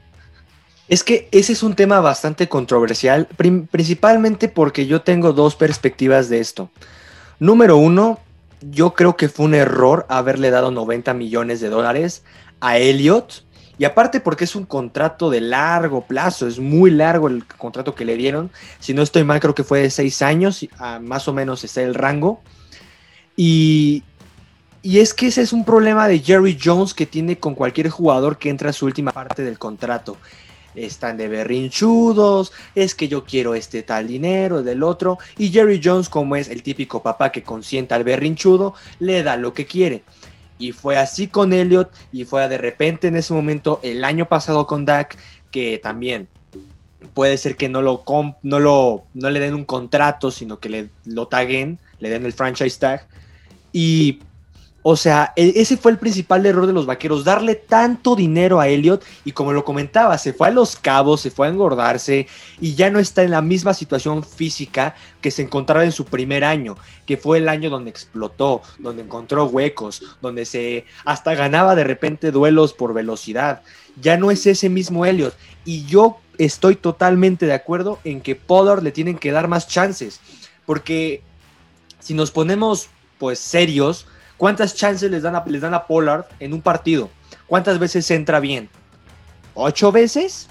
Es 0.90 1.04
que 1.04 1.30
ese 1.32 1.54
es 1.54 1.62
un 1.62 1.76
tema 1.76 2.00
bastante 2.00 2.50
controversial, 2.50 3.28
principalmente 3.70 4.50
porque 4.50 4.88
yo 4.88 5.04
tengo 5.04 5.34
dos 5.34 5.56
perspectivas 5.56 6.30
de 6.30 6.40
esto. 6.40 6.72
Número 7.38 7.78
uno, 7.78 8.20
yo 8.60 8.96
creo 8.96 9.16
que 9.16 9.30
fue 9.30 9.46
un 9.46 9.54
error 9.54 10.08
haberle 10.10 10.50
dado 10.50 10.72
90 10.72 11.14
millones 11.14 11.62
de 11.62 11.70
dólares 11.70 12.24
a 12.60 12.80
Elliot. 12.80 13.46
Y 13.78 13.86
aparte 13.86 14.20
porque 14.20 14.46
es 14.46 14.56
un 14.56 14.66
contrato 14.66 15.30
de 15.30 15.42
largo 15.42 16.06
plazo, 16.06 16.48
es 16.48 16.58
muy 16.58 16.90
largo 16.90 17.28
el 17.28 17.46
contrato 17.46 17.94
que 17.94 18.04
le 18.04 18.18
dieron. 18.18 18.50
Si 18.80 18.96
no 18.96 19.04
estoy 19.04 19.24
mal, 19.24 19.40
creo 19.40 19.54
que 19.54 19.64
fue 19.64 19.84
de 19.84 19.92
seis 19.92 20.24
años, 20.24 20.68
más 21.02 21.28
o 21.28 21.34
menos 21.34 21.64
está 21.64 21.84
el 21.84 21.94
rango. 21.94 22.42
Y, 23.38 24.04
y 24.82 25.00
es 25.00 25.14
que 25.14 25.28
ese 25.28 25.44
es 25.44 25.54
un 25.54 25.64
problema 25.64 26.08
de 26.08 26.20
Jerry 26.20 26.58
Jones 26.62 26.96
que 26.96 27.06
tiene 27.06 27.38
con 27.38 27.54
cualquier 27.54 27.90
jugador 27.90 28.40
que 28.40 28.50
entra 28.50 28.72
a 28.72 28.74
su 28.74 28.88
última 28.88 29.12
parte 29.12 29.44
del 29.44 29.60
contrato 29.60 30.18
están 30.76 31.18
de 31.18 31.28
berrinchudos, 31.28 32.52
es 32.76 32.96
que 32.96 33.08
yo 33.08 33.26
quiero 33.26 33.56
este 33.56 33.84
tal 33.84 34.08
dinero 34.08 34.64
del 34.64 34.84
otro, 34.84 35.18
y 35.38 35.50
Jerry 35.50 35.82
Jones, 35.84 36.10
como 36.10 36.36
es 36.36 36.50
el 36.50 36.64
típico 36.64 37.02
papá 37.02 37.32
que 37.32 37.44
consienta 37.44 37.96
al 37.96 38.04
berrinchudo, 38.04 38.74
le 39.00 39.24
da 39.24 39.38
lo 39.38 39.54
que 39.54 39.66
quiere. 39.66 40.04
Y 40.58 40.74
fue 40.74 40.98
así 40.98 41.28
con 41.28 41.54
Elliot, 41.54 41.90
y 42.12 42.26
fue 42.26 42.48
de 42.48 42.58
repente 42.58 43.08
en 43.08 43.16
ese 43.16 43.34
momento, 43.34 43.80
el 43.84 44.04
año 44.04 44.28
pasado 44.28 44.68
con 44.68 44.86
Dak, 44.86 45.18
que 45.52 45.80
también 45.82 46.28
puede 47.14 47.38
ser 47.38 47.56
que 47.56 47.70
no 47.70 47.82
lo, 47.82 48.04
no 48.44 48.60
lo 48.60 49.04
no 49.14 49.30
le 49.30 49.40
den 49.40 49.54
un 49.54 49.66
contrato, 49.66 50.32
sino 50.32 50.60
que 50.60 50.70
le 50.70 50.90
lo 51.06 51.28
taguen, 51.28 51.80
le 52.00 52.10
den 52.10 52.26
el 52.26 52.34
franchise 52.34 52.78
tag. 52.80 53.08
Y 53.72 54.20
o 54.82 54.96
sea, 54.96 55.34
e, 55.36 55.54
ese 55.58 55.78
fue 55.78 55.92
el 55.92 55.98
principal 55.98 56.46
error 56.46 56.66
de 56.66 56.74
los 56.74 56.86
vaqueros, 56.86 57.26
darle 57.26 57.56
tanto 57.56 58.16
dinero 58.16 58.60
a 58.60 58.68
Elliot 58.68 59.04
y 59.26 59.34
como 59.34 59.52
lo 59.52 59.66
comentaba, 59.66 60.18
se 60.18 60.32
fue 60.32 60.48
a 60.48 60.52
los 60.52 60.78
cabos, 60.78 61.22
se 61.22 61.32
fue 61.32 61.48
a 61.48 61.50
engordarse 61.50 62.28
y 62.62 62.76
ya 62.76 62.90
no 62.90 63.00
está 63.00 63.24
en 63.24 63.32
la 63.32 63.42
misma 63.42 63.74
situación 63.74 64.24
física 64.24 64.96
que 65.22 65.32
se 65.32 65.42
encontraba 65.42 65.84
en 65.84 65.92
su 65.92 66.06
primer 66.06 66.46
año, 66.46 66.78
que 67.06 67.18
fue 67.18 67.40
el 67.40 67.50
año 67.50 67.70
donde 67.70 67.90
explotó, 67.90 68.62
donde 68.78 69.04
encontró 69.04 69.46
huecos, 69.46 70.02
donde 70.22 70.46
se 70.46 70.86
hasta 71.04 71.36
ganaba 71.36 71.76
de 71.76 71.84
repente 71.84 72.32
duelos 72.32 72.74
por 72.74 72.94
velocidad. 72.94 73.62
Ya 74.02 74.18
no 74.18 74.32
es 74.32 74.46
ese 74.48 74.70
mismo 74.70 75.06
Elliot 75.06 75.36
y 75.66 75.86
yo 75.86 76.20
estoy 76.38 76.76
totalmente 76.76 77.46
de 77.46 77.54
acuerdo 77.54 78.00
en 78.06 78.22
que 78.22 78.36
Pollard 78.36 78.82
le 78.82 78.94
tienen 78.94 79.18
que 79.18 79.32
dar 79.32 79.50
más 79.50 79.68
chances, 79.68 80.22
porque 80.66 81.22
si 82.00 82.14
nos 82.14 82.32
ponemos 82.32 82.88
pues 83.18 83.40
serios, 83.40 84.08
¿Cuántas 84.40 84.74
chances 84.74 85.12
les 85.12 85.22
dan, 85.22 85.36
a, 85.36 85.44
les 85.46 85.60
dan 85.60 85.74
a 85.74 85.86
Pollard 85.86 86.24
en 86.40 86.54
un 86.54 86.62
partido? 86.62 87.10
¿Cuántas 87.46 87.78
veces 87.78 88.10
entra 88.10 88.40
bien? 88.40 88.70
¿Ocho 89.54 89.92
veces? 89.92 90.48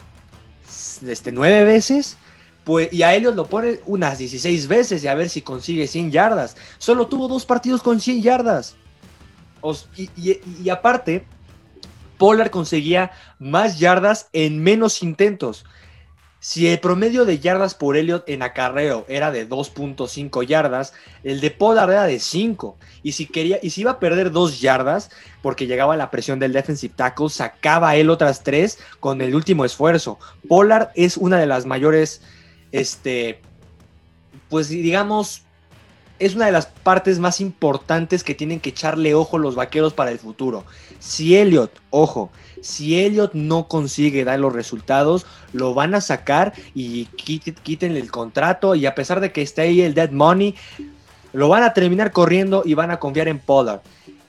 Este, 1.06 1.32
¿Nueve 1.32 1.64
veces? 1.64 2.18
Pues, 2.64 2.92
y 2.92 3.02
a 3.02 3.14
Elliot 3.14 3.34
lo 3.34 3.46
pone 3.46 3.80
unas 3.86 4.18
16 4.18 4.68
veces 4.68 5.02
y 5.02 5.08
a 5.08 5.14
ver 5.14 5.30
si 5.30 5.40
consigue 5.40 5.86
100 5.86 6.10
yardas. 6.10 6.54
Solo 6.76 7.06
tuvo 7.06 7.28
dos 7.28 7.46
partidos 7.46 7.82
con 7.82 7.98
100 7.98 8.20
yardas. 8.20 8.76
y, 9.96 10.68
aparte, 10.68 11.24
Pollard 12.18 12.50
conseguía 12.50 13.12
más 13.38 13.78
yardas 13.78 14.28
en 14.34 14.62
menos 14.62 15.02
intentos. 15.02 15.64
Si 16.40 16.68
el 16.68 16.78
promedio 16.78 17.24
de 17.24 17.40
yardas 17.40 17.74
por 17.74 17.96
Elliot 17.96 18.28
en 18.28 18.42
acarreo 18.42 19.04
era 19.08 19.32
de 19.32 19.48
2.5 19.48 20.46
yardas, 20.46 20.92
el 21.24 21.40
de 21.40 21.50
Pollard 21.50 21.90
era 21.90 22.04
de 22.04 22.20
5. 22.20 22.76
Y 23.02 23.12
si 23.12 23.26
quería, 23.26 23.58
y 23.60 23.70
si 23.70 23.80
iba 23.80 23.92
a 23.92 23.98
perder 23.98 24.30
2 24.30 24.60
yardas, 24.60 25.10
porque 25.42 25.66
llegaba 25.66 25.96
la 25.96 26.12
presión 26.12 26.38
del 26.38 26.52
defensive 26.52 26.94
tackle, 26.96 27.28
sacaba 27.28 27.96
él 27.96 28.08
otras 28.08 28.44
3 28.44 28.78
con 29.00 29.20
el 29.20 29.34
último 29.34 29.64
esfuerzo. 29.64 30.20
Pollard 30.48 30.90
es 30.94 31.16
una 31.16 31.38
de 31.38 31.46
las 31.46 31.66
mayores, 31.66 32.22
este, 32.70 33.40
pues 34.48 34.68
digamos, 34.68 35.42
es 36.18 36.34
una 36.34 36.46
de 36.46 36.52
las 36.52 36.66
partes 36.66 37.18
más 37.18 37.40
importantes 37.40 38.24
que 38.24 38.34
tienen 38.34 38.60
que 38.60 38.70
echarle 38.70 39.14
ojo 39.14 39.38
los 39.38 39.54
vaqueros 39.54 39.94
para 39.94 40.10
el 40.10 40.18
futuro. 40.18 40.64
Si 40.98 41.36
Elliot, 41.36 41.70
ojo, 41.90 42.30
si 42.60 42.98
Elliot 42.98 43.34
no 43.34 43.68
consigue 43.68 44.24
dar 44.24 44.40
los 44.40 44.52
resultados, 44.52 45.26
lo 45.52 45.74
van 45.74 45.94
a 45.94 46.00
sacar 46.00 46.52
y 46.74 47.06
quiten 47.06 47.96
el 47.96 48.10
contrato. 48.10 48.74
Y 48.74 48.86
a 48.86 48.94
pesar 48.94 49.20
de 49.20 49.32
que 49.32 49.42
esté 49.42 49.62
ahí 49.62 49.80
el 49.82 49.94
dead 49.94 50.10
money, 50.10 50.54
lo 51.32 51.48
van 51.48 51.62
a 51.62 51.72
terminar 51.72 52.10
corriendo 52.10 52.62
y 52.64 52.74
van 52.74 52.90
a 52.90 52.98
confiar 52.98 53.28
en 53.28 53.38
Pollard. 53.38 53.80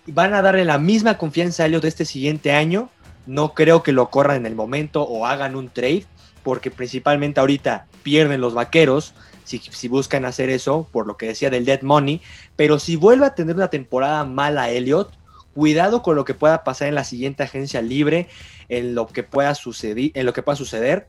Van 0.08 0.34
a 0.34 0.42
darle 0.42 0.66
la 0.66 0.78
misma 0.78 1.18
confianza 1.18 1.64
a 1.64 1.66
Elliot 1.66 1.86
este 1.86 2.06
siguiente 2.06 2.52
año. 2.52 2.90
No 3.26 3.54
creo 3.54 3.84
que 3.84 3.92
lo 3.92 4.10
corran 4.10 4.38
en 4.38 4.46
el 4.46 4.56
momento 4.56 5.04
o 5.04 5.26
hagan 5.26 5.56
un 5.56 5.70
trade, 5.70 6.06
porque 6.44 6.72
principalmente 6.72 7.40
ahorita 7.40 7.88
pierden 8.04 8.42
los 8.42 8.54
vaqueros. 8.54 9.14
Si, 9.50 9.88
buscan 9.88 10.26
hacer 10.26 10.50
eso, 10.50 10.88
por 10.92 11.08
lo 11.08 11.18
que 11.18 11.28
decía 11.28 11.50
del 11.50 11.66
Dead 11.66 11.82
Money, 11.82 12.22
pero 12.56 12.78
si 12.78 12.96
vuelve 12.96 13.26
a 13.26 13.34
tener 13.34 13.56
una 13.56 13.70
temporada 13.70 14.24
mala 14.24 14.70
Elliot, 14.70 15.12
cuidado 15.56 16.04
con 16.04 16.16
lo 16.16 16.24
que 16.24 16.36
pueda 16.36 16.64
pasar 16.64 16.88
en 16.88 16.96
la 16.96 17.04
siguiente 17.04 17.42
agencia 17.42 17.82
libre, 17.82 18.28
en 18.70 18.94
lo 18.94 19.08
que 19.08 19.24
pueda 19.24 19.56
suceder, 19.56 20.12
en 20.14 20.26
lo 20.26 20.34
que 20.34 20.44
pueda 20.44 20.56
suceder, 20.56 21.08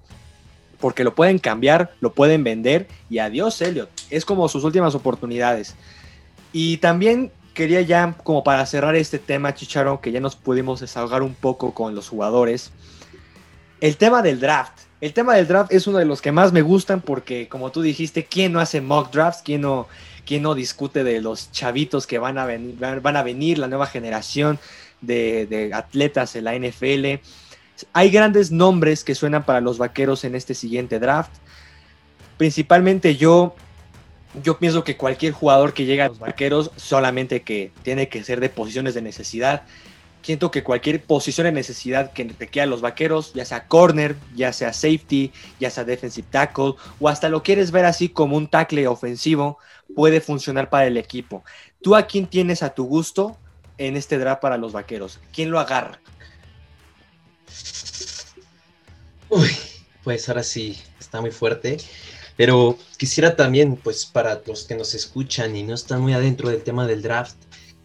porque 0.80 1.04
lo 1.04 1.14
pueden 1.14 1.38
cambiar, 1.38 1.92
lo 2.00 2.14
pueden 2.14 2.42
vender 2.42 2.88
y 3.10 3.18
adiós 3.18 3.60
Elliot. 3.60 3.90
Es 4.08 4.24
como 4.24 4.48
sus 4.48 4.64
últimas 4.64 4.94
oportunidades. 4.94 5.76
Y 6.52 6.78
también 6.78 7.30
quería 7.52 7.82
ya 7.82 8.16
como 8.24 8.42
para 8.42 8.64
cerrar 8.64 8.96
este 8.96 9.18
tema, 9.18 9.54
Chicharo, 9.54 10.00
que 10.00 10.12
ya 10.12 10.20
nos 10.20 10.36
pudimos 10.36 10.80
desahogar 10.80 11.22
un 11.22 11.34
poco 11.34 11.74
con 11.74 11.94
los 11.94 12.08
jugadores. 12.08 12.72
El 13.80 13.96
tema 13.98 14.22
del 14.22 14.40
draft. 14.40 14.89
El 15.00 15.14
tema 15.14 15.34
del 15.34 15.46
draft 15.46 15.72
es 15.72 15.86
uno 15.86 15.98
de 15.98 16.04
los 16.04 16.20
que 16.20 16.30
más 16.30 16.52
me 16.52 16.60
gustan 16.60 17.00
porque, 17.00 17.48
como 17.48 17.72
tú 17.72 17.80
dijiste, 17.80 18.26
¿quién 18.26 18.52
no 18.52 18.60
hace 18.60 18.82
mock 18.82 19.10
drafts? 19.10 19.40
¿Quién 19.42 19.62
no, 19.62 19.88
quién 20.26 20.42
no 20.42 20.54
discute 20.54 21.04
de 21.04 21.22
los 21.22 21.50
chavitos 21.52 22.06
que 22.06 22.18
van 22.18 22.36
a 22.36 22.44
venir, 22.44 22.76
van 22.78 23.16
a 23.16 23.22
venir 23.22 23.58
la 23.58 23.66
nueva 23.66 23.86
generación 23.86 24.58
de, 25.00 25.70
atletas 25.72 26.36
en 26.36 26.44
la 26.44 26.54
NFL? 26.54 27.22
Hay 27.94 28.10
grandes 28.10 28.50
nombres 28.50 29.02
que 29.02 29.14
suenan 29.14 29.44
para 29.44 29.62
los 29.62 29.78
vaqueros 29.78 30.24
en 30.24 30.34
este 30.34 30.54
siguiente 30.54 30.98
draft. 30.98 31.32
Principalmente 32.36 33.16
yo 33.16 33.54
yo 34.44 34.58
pienso 34.58 34.84
que 34.84 34.96
cualquier 34.96 35.32
jugador 35.32 35.74
que 35.74 35.86
llegue 35.86 36.02
a 36.02 36.08
los 36.08 36.20
vaqueros 36.20 36.70
solamente 36.76 37.42
que 37.42 37.72
tiene 37.82 38.08
que 38.08 38.22
ser 38.22 38.38
de 38.38 38.48
posiciones 38.48 38.94
de 38.94 39.02
necesidad. 39.02 39.62
Siento 40.22 40.50
que 40.50 40.62
cualquier 40.62 41.02
posición 41.02 41.46
de 41.46 41.52
necesidad 41.52 42.12
que 42.12 42.24
requiera 42.38 42.66
los 42.66 42.80
vaqueros, 42.82 43.32
ya 43.32 43.44
sea 43.44 43.66
corner, 43.66 44.16
ya 44.34 44.52
sea 44.52 44.72
safety, 44.72 45.32
ya 45.58 45.70
sea 45.70 45.84
defensive 45.84 46.28
tackle, 46.30 46.74
o 46.98 47.08
hasta 47.08 47.28
lo 47.28 47.42
quieres 47.42 47.70
ver 47.70 47.86
así 47.86 48.10
como 48.10 48.36
un 48.36 48.48
tackle 48.48 48.86
ofensivo, 48.86 49.58
puede 49.94 50.20
funcionar 50.20 50.68
para 50.68 50.86
el 50.86 50.96
equipo. 50.96 51.42
¿Tú 51.82 51.96
a 51.96 52.06
quién 52.06 52.26
tienes 52.26 52.62
a 52.62 52.74
tu 52.74 52.84
gusto 52.84 53.38
en 53.78 53.96
este 53.96 54.18
draft 54.18 54.42
para 54.42 54.58
los 54.58 54.72
vaqueros? 54.72 55.20
¿Quién 55.32 55.50
lo 55.50 55.58
agarra? 55.58 56.00
Uy, 59.30 59.50
pues 60.04 60.28
ahora 60.28 60.42
sí, 60.42 60.78
está 60.98 61.20
muy 61.20 61.30
fuerte. 61.30 61.78
Pero 62.36 62.78
quisiera 62.96 63.36
también, 63.36 63.76
pues 63.76 64.06
para 64.06 64.40
los 64.46 64.64
que 64.64 64.74
nos 64.74 64.94
escuchan 64.94 65.56
y 65.56 65.62
no 65.62 65.74
están 65.74 66.00
muy 66.00 66.14
adentro 66.14 66.48
del 66.48 66.62
tema 66.62 66.86
del 66.86 67.02
draft, 67.02 67.36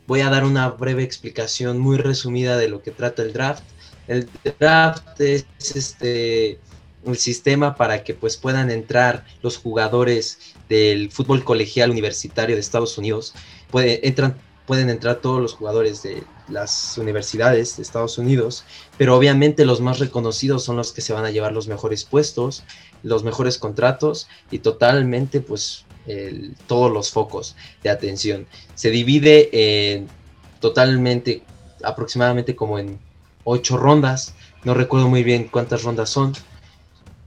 voy 0.07 0.21
a 0.21 0.29
dar 0.29 0.43
una 0.43 0.69
breve 0.69 1.03
explicación 1.03 1.79
muy 1.79 1.97
resumida 1.97 2.57
de 2.57 2.69
lo 2.69 2.81
que 2.81 2.91
trata 2.91 3.21
el 3.21 3.33
draft. 3.33 3.63
El 4.07 4.29
draft 4.59 5.19
es 5.19 5.45
este 5.75 6.59
un 7.03 7.15
sistema 7.15 7.75
para 7.75 8.03
que 8.03 8.15
pues 8.15 8.35
puedan 8.35 8.71
entrar 8.71 9.25
los 9.43 9.57
jugadores 9.57 10.39
del 10.69 11.11
fútbol 11.11 11.43
colegial 11.43 11.91
universitario 11.91 12.55
de 12.55 12.61
Estados 12.61 12.97
Unidos. 12.97 13.33
Pueden 13.69 14.89
entrar 14.89 15.21
todos 15.21 15.39
los 15.39 15.53
jugadores 15.53 16.01
de 16.01 16.23
las 16.47 16.97
universidades 16.97 17.77
de 17.77 17.83
Estados 17.83 18.17
Unidos, 18.17 18.65
pero 18.97 19.15
obviamente 19.15 19.65
los 19.65 19.81
más 19.81 19.99
reconocidos 19.99 20.63
son 20.63 20.77
los 20.77 20.91
que 20.91 21.01
se 21.01 21.13
van 21.13 21.25
a 21.25 21.29
llevar 21.29 21.51
los 21.51 21.67
mejores 21.67 22.03
puestos 22.03 22.63
los 23.05 23.23
mejores 23.23 23.57
contratos 23.59 24.27
y 24.51 24.59
totalmente 24.59 25.39
pues 25.39 25.84
todos 26.67 26.91
los 26.91 27.11
focos 27.11 27.55
de 27.83 27.89
atención. 27.89 28.47
Se 28.75 28.91
divide 28.91 29.49
en 29.93 30.07
totalmente 30.59 31.43
aproximadamente 31.83 32.55
como 32.55 32.79
en 32.79 32.99
ocho 33.43 33.77
rondas, 33.77 34.33
no 34.63 34.73
recuerdo 34.73 35.07
muy 35.07 35.23
bien 35.23 35.47
cuántas 35.51 35.83
rondas 35.83 36.09
son, 36.09 36.33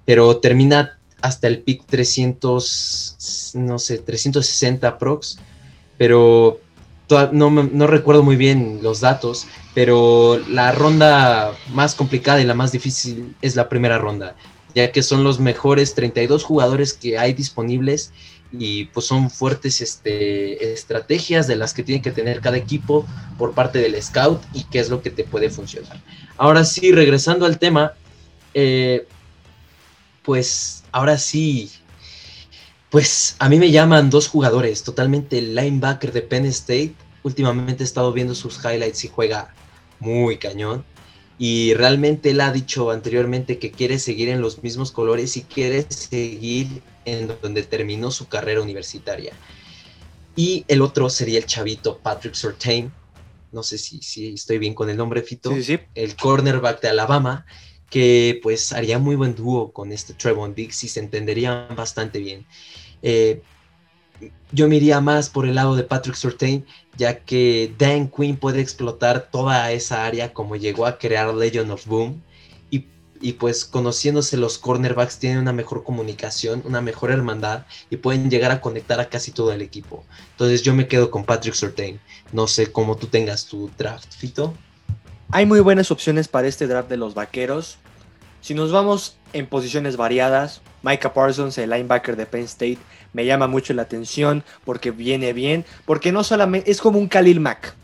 pero 0.05 0.39
termina 0.39 0.99
hasta 1.21 1.47
el 1.47 1.61
pick 1.61 1.85
300, 1.87 3.53
no 3.55 3.79
sé, 3.79 3.99
360 3.99 4.99
prox, 4.99 5.39
pero 5.97 6.61
no, 7.33 7.51
no, 7.51 7.87
recuerdo 7.87 8.23
muy 8.23 8.37
bien 8.37 8.81
los 8.83 9.01
datos, 9.01 9.47
pero 9.75 10.41
la 10.49 10.73
ronda 10.73 11.53
más 11.73 11.95
complicada 11.95 12.41
y 12.41 12.45
la 12.45 12.55
más 12.55 12.73
difícil 12.73 13.35
es 13.41 13.57
la 13.57 13.69
primera 13.69 13.99
ronda 13.99 14.37
ya 14.75 14.93
que 14.93 15.03
son 15.03 15.25
los 15.25 15.41
mejores 15.41 15.95
32 15.95 16.45
jugadores 16.45 16.93
que 16.93 17.19
hay 17.19 17.33
disponibles 17.33 18.13
y 18.53 18.87
pues 18.87 19.07
son 19.07 19.31
fuertes 19.31 19.81
este, 19.81 20.73
estrategias 20.73 21.47
de 21.47 21.57
las 21.57 21.75
que 21.75 21.83
tiene 21.83 22.01
que 22.01 22.11
tener 22.11 22.41
cada 22.41 22.57
equipo 22.57 23.07
por 23.37 23.53
parte 23.53 23.79
del 23.79 24.01
scout 24.03 24.43
y 24.55 24.65
qué 24.65 24.79
es 24.79 24.89
lo 24.89 25.03
que 25.03 25.11
te 25.11 25.25
puede 25.25 25.51
funcionar. 25.51 26.01
Ahora 26.37 26.65
sí, 26.65 26.93
regresando 26.93 27.45
al 27.45 27.59
tema, 27.59 27.93
eh, 28.55 29.07
pues 30.23 30.85
ahora 30.93 31.19
sí, 31.19 31.71
pues 32.91 33.37
a 33.39 33.49
mí 33.49 33.59
me 33.59 33.71
llaman 33.71 34.11
dos 34.11 34.29
jugadores, 34.29 34.83
totalmente 34.83 35.39
el 35.39 35.55
linebacker 35.55 36.13
de 36.13 36.23
Penn 36.23 36.47
State. 36.47 36.95
Últimamente 37.23 37.83
he 37.83 37.87
estado 37.87 38.13
viendo 38.13 38.35
sus 38.35 38.59
highlights 38.65 39.05
y 39.05 39.09
juega 39.09 39.55
muy 40.01 40.39
cañón 40.39 40.85
y 41.39 41.75
realmente 41.75 42.31
él 42.31 42.41
ha 42.41 42.53
dicho 42.53 42.91
anteriormente 42.91 43.59
que 43.59 43.71
quiere 43.71 43.99
seguir 44.01 44.29
en 44.29 44.41
los 44.41 44.63
mismos 44.63 44.91
colores 44.91 45.37
y 45.37 45.43
quiere 45.43 45.87
seguir 45.89 46.83
en 47.13 47.31
donde 47.41 47.63
terminó 47.63 48.11
su 48.11 48.29
carrera 48.29 48.61
universitaria. 48.61 49.33
Y 50.37 50.65
el 50.69 50.83
otro 50.83 51.11
sería 51.11 51.39
el 51.39 51.47
chavito 51.47 51.99
Patrick 51.99 52.35
Surtain, 52.35 52.93
no 53.51 53.63
sé 53.63 53.79
si, 53.79 54.01
si 54.03 54.35
estoy 54.35 54.59
bien 54.59 54.75
con 54.75 54.91
el 54.91 54.97
nombre 54.97 55.23
Fito, 55.23 55.53
el 55.95 56.17
cornerback 56.17 56.81
de 56.81 56.89
Alabama, 56.89 57.47
que 57.91 58.39
pues 58.43 58.73
haría 58.73 58.99
muy 58.99 59.17
buen 59.17 59.35
dúo 59.35 59.73
con 59.73 59.93
este 59.93 60.15
Trevon 60.15 60.55
Diggs 60.55 60.85
y 60.85 60.89
se 60.89 61.01
entenderían 61.01 61.75
bastante 61.75 62.19
bien. 62.19 62.47
Eh, 63.03 63.43
yo 64.53 64.69
me 64.69 64.77
iría 64.77 65.01
más 65.01 65.29
por 65.29 65.47
el 65.47 65.55
lado 65.55 65.77
de 65.77 65.85
Patrick 65.85 66.17
Surtain, 66.17 66.65
ya 66.97 67.21
que 67.21 67.73
Dan 67.79 68.09
Quinn 68.09 68.37
puede 68.37 68.61
explotar 68.61 69.31
toda 69.31 69.71
esa 69.73 70.05
área 70.05 70.33
como 70.33 70.57
llegó 70.57 70.87
a 70.87 70.99
crear 70.99 71.33
Legend 71.35 71.71
of 71.71 71.87
Boom. 71.87 72.23
Y, 73.21 73.35
pues 73.35 73.65
conociéndose 73.65 74.37
los 74.37 74.59
cornerbacks 74.59 75.19
tienen 75.19 75.39
una 75.39 75.53
mejor 75.53 75.85
comunicación, 75.85 76.63
una 76.65 76.81
mejor 76.81 77.11
hermandad 77.11 77.65
y 77.91 77.97
pueden 77.97 78.31
llegar 78.31 78.51
a 78.51 78.61
conectar 78.61 79.01
a 79.01 79.09
casi 79.09 79.33
todo 79.33 79.53
el 79.53 79.63
equipo. 79.63 80.05
Entonces 80.33 80.63
yo 80.63 80.75
me 80.75 80.89
quedo 80.89 81.11
con 81.11 81.25
Patrick 81.25 81.55
Surtain. 81.55 82.01
No 82.33 82.47
sé 82.47 82.71
cómo 82.73 82.97
tú 82.97 83.07
tengas 83.07 83.47
tu 83.47 83.71
draft, 83.77 84.13
Fito. 84.15 84.55
Hay 85.31 85.47
muy 85.47 85.61
buenas 85.61 85.91
opciones 85.91 86.29
para 86.29 86.49
este 86.49 86.67
draft 86.67 86.89
de 86.89 86.97
los 86.97 87.15
vaqueros. 87.15 87.79
Si 88.41 88.55
nos 88.55 88.73
vamos 88.73 89.17
en 89.33 89.47
posiciones 89.47 89.97
variadas, 89.97 90.63
Micah 90.83 91.13
Parsons, 91.13 91.59
el 91.59 91.71
linebacker 91.71 92.17
de 92.17 92.27
Penn 92.27 92.45
State, 92.45 92.79
me 93.13 93.27
llama 93.27 93.47
mucho 93.47 93.75
la 93.75 93.83
atención 93.83 94.45
porque 94.65 94.91
viene 94.91 95.33
bien, 95.33 95.65
porque 95.85 96.13
no 96.13 96.25
solamente 96.25 96.71
es 96.71 96.81
como 96.81 96.99
un 96.99 97.09
Khalil 97.09 97.41
Mack. 97.41 97.75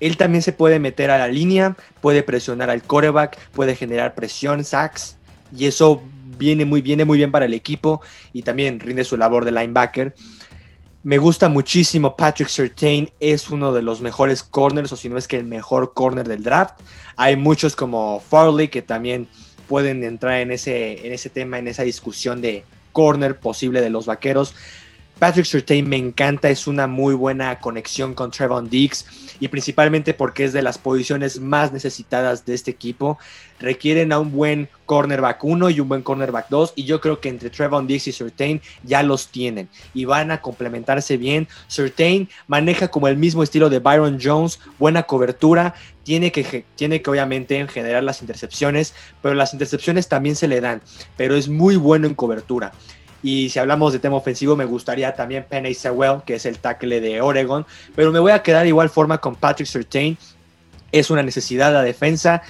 Él 0.00 0.16
también 0.16 0.42
se 0.42 0.52
puede 0.52 0.78
meter 0.78 1.10
a 1.10 1.18
la 1.18 1.28
línea, 1.28 1.76
puede 2.00 2.22
presionar 2.22 2.70
al 2.70 2.82
coreback, 2.82 3.38
puede 3.52 3.76
generar 3.76 4.14
presión, 4.14 4.64
sacks, 4.64 5.16
y 5.56 5.66
eso 5.66 6.02
viene 6.38 6.64
muy, 6.64 6.80
viene 6.80 7.04
muy 7.04 7.18
bien 7.18 7.30
para 7.30 7.44
el 7.44 7.54
equipo 7.54 8.00
y 8.32 8.42
también 8.42 8.80
rinde 8.80 9.04
su 9.04 9.16
labor 9.16 9.44
de 9.44 9.52
linebacker. 9.52 10.14
Me 11.02 11.18
gusta 11.18 11.48
muchísimo 11.48 12.14
Patrick 12.14 12.48
Surtain, 12.48 13.10
es 13.20 13.48
uno 13.50 13.72
de 13.72 13.82
los 13.82 14.00
mejores 14.00 14.42
corners, 14.42 14.92
o 14.92 14.96
si 14.96 15.08
no 15.08 15.16
es 15.16 15.28
que 15.28 15.38
el 15.38 15.44
mejor 15.44 15.94
corner 15.94 16.28
del 16.28 16.42
draft. 16.42 16.80
Hay 17.16 17.36
muchos 17.36 17.74
como 17.74 18.20
Farley 18.20 18.68
que 18.68 18.82
también 18.82 19.26
pueden 19.66 20.04
entrar 20.04 20.40
en 20.40 20.50
ese, 20.50 21.06
en 21.06 21.12
ese 21.12 21.30
tema, 21.30 21.58
en 21.58 21.68
esa 21.68 21.84
discusión 21.84 22.42
de 22.42 22.64
corner 22.92 23.38
posible 23.38 23.80
de 23.80 23.88
los 23.88 24.06
vaqueros. 24.06 24.54
Patrick 25.20 25.44
Surtain 25.44 25.86
me 25.86 25.98
encanta, 25.98 26.48
es 26.48 26.66
una 26.66 26.86
muy 26.86 27.14
buena 27.14 27.58
conexión 27.58 28.14
con 28.14 28.30
Trevon 28.30 28.70
Diggs 28.70 29.04
y 29.38 29.48
principalmente 29.48 30.14
porque 30.14 30.44
es 30.44 30.54
de 30.54 30.62
las 30.62 30.78
posiciones 30.78 31.38
más 31.38 31.74
necesitadas 31.74 32.46
de 32.46 32.54
este 32.54 32.70
equipo. 32.70 33.18
Requieren 33.58 34.12
a 34.12 34.18
un 34.18 34.32
buen 34.32 34.70
cornerback 34.86 35.44
1 35.44 35.68
y 35.68 35.80
un 35.80 35.88
buen 35.88 36.00
cornerback 36.00 36.48
2 36.48 36.72
y 36.74 36.84
yo 36.84 37.02
creo 37.02 37.20
que 37.20 37.28
entre 37.28 37.50
Trevon 37.50 37.86
Diggs 37.86 38.08
y 38.08 38.12
Surtain 38.12 38.62
ya 38.82 39.02
los 39.02 39.28
tienen 39.28 39.68
y 39.92 40.06
van 40.06 40.30
a 40.30 40.40
complementarse 40.40 41.18
bien. 41.18 41.48
Surtain 41.66 42.30
maneja 42.46 42.88
como 42.88 43.06
el 43.06 43.18
mismo 43.18 43.42
estilo 43.42 43.68
de 43.68 43.78
Byron 43.78 44.18
Jones, 44.22 44.58
buena 44.78 45.02
cobertura, 45.02 45.74
tiene 46.02 46.32
que, 46.32 46.64
tiene 46.76 47.02
que 47.02 47.10
obviamente 47.10 47.68
generar 47.68 48.02
las 48.02 48.22
intercepciones, 48.22 48.94
pero 49.20 49.34
las 49.34 49.52
intercepciones 49.52 50.08
también 50.08 50.34
se 50.34 50.48
le 50.48 50.62
dan, 50.62 50.80
pero 51.18 51.36
es 51.36 51.48
muy 51.48 51.76
bueno 51.76 52.06
en 52.06 52.14
cobertura. 52.14 52.72
Y 53.22 53.50
si 53.50 53.58
hablamos 53.58 53.92
de 53.92 53.98
tema 53.98 54.16
ofensivo, 54.16 54.56
me 54.56 54.64
gustaría 54.64 55.14
también 55.14 55.46
Penny 55.48 55.74
Sewell, 55.74 56.22
que 56.24 56.34
es 56.34 56.46
el 56.46 56.58
tackle 56.58 57.00
de 57.00 57.20
Oregon. 57.20 57.66
Pero 57.94 58.12
me 58.12 58.18
voy 58.18 58.32
a 58.32 58.42
quedar 58.42 58.66
igual 58.66 58.88
forma 58.90 59.18
con 59.18 59.36
Patrick 59.36 59.68
Surtain. 59.68 60.16
Es 60.92 61.10
una 61.10 61.22
necesidad 61.22 61.72
la 61.72 61.82
defensa. 61.82 62.42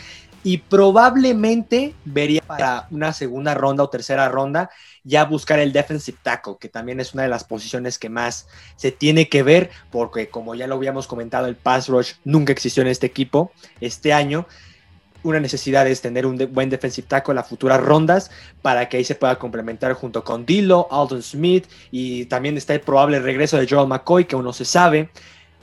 Y 0.42 0.58
probablemente 0.58 1.94
vería 2.04 2.40
para 2.40 2.86
una 2.90 3.12
segunda 3.12 3.54
ronda 3.54 3.84
o 3.84 3.90
tercera 3.90 4.28
ronda 4.28 4.70
ya 5.04 5.24
buscar 5.24 5.58
el 5.58 5.72
defensive 5.72 6.18
tackle, 6.22 6.56
que 6.58 6.68
también 6.68 7.00
es 7.00 7.14
una 7.14 7.24
de 7.24 7.28
las 7.28 7.44
posiciones 7.44 7.98
que 7.98 8.08
más 8.08 8.46
se 8.76 8.92
tiene 8.92 9.28
que 9.28 9.42
ver, 9.42 9.70
porque 9.90 10.28
como 10.28 10.54
ya 10.54 10.66
lo 10.66 10.76
habíamos 10.76 11.06
comentado, 11.06 11.46
el 11.46 11.56
pass 11.56 11.88
rush 11.88 12.12
nunca 12.24 12.52
existió 12.52 12.82
en 12.82 12.88
este 12.88 13.06
equipo 13.06 13.52
este 13.80 14.12
año 14.12 14.46
una 15.22 15.40
necesidad 15.40 15.86
es 15.86 16.00
tener 16.00 16.26
un 16.26 16.36
buen 16.52 16.70
defensive 16.70 17.06
tackle 17.06 17.32
en 17.32 17.36
las 17.36 17.48
futuras 17.48 17.80
rondas 17.80 18.30
para 18.62 18.88
que 18.88 18.96
ahí 18.96 19.04
se 19.04 19.14
pueda 19.14 19.38
complementar 19.38 19.92
junto 19.92 20.24
con 20.24 20.46
Dilo, 20.46 20.88
Alton 20.90 21.22
Smith 21.22 21.66
y 21.90 22.24
también 22.26 22.56
está 22.56 22.74
el 22.74 22.80
probable 22.80 23.20
regreso 23.20 23.56
de 23.58 23.68
Joel 23.68 23.88
McCoy 23.88 24.24
que 24.24 24.34
aún 24.34 24.44
no 24.44 24.52
se 24.52 24.64
sabe. 24.64 25.10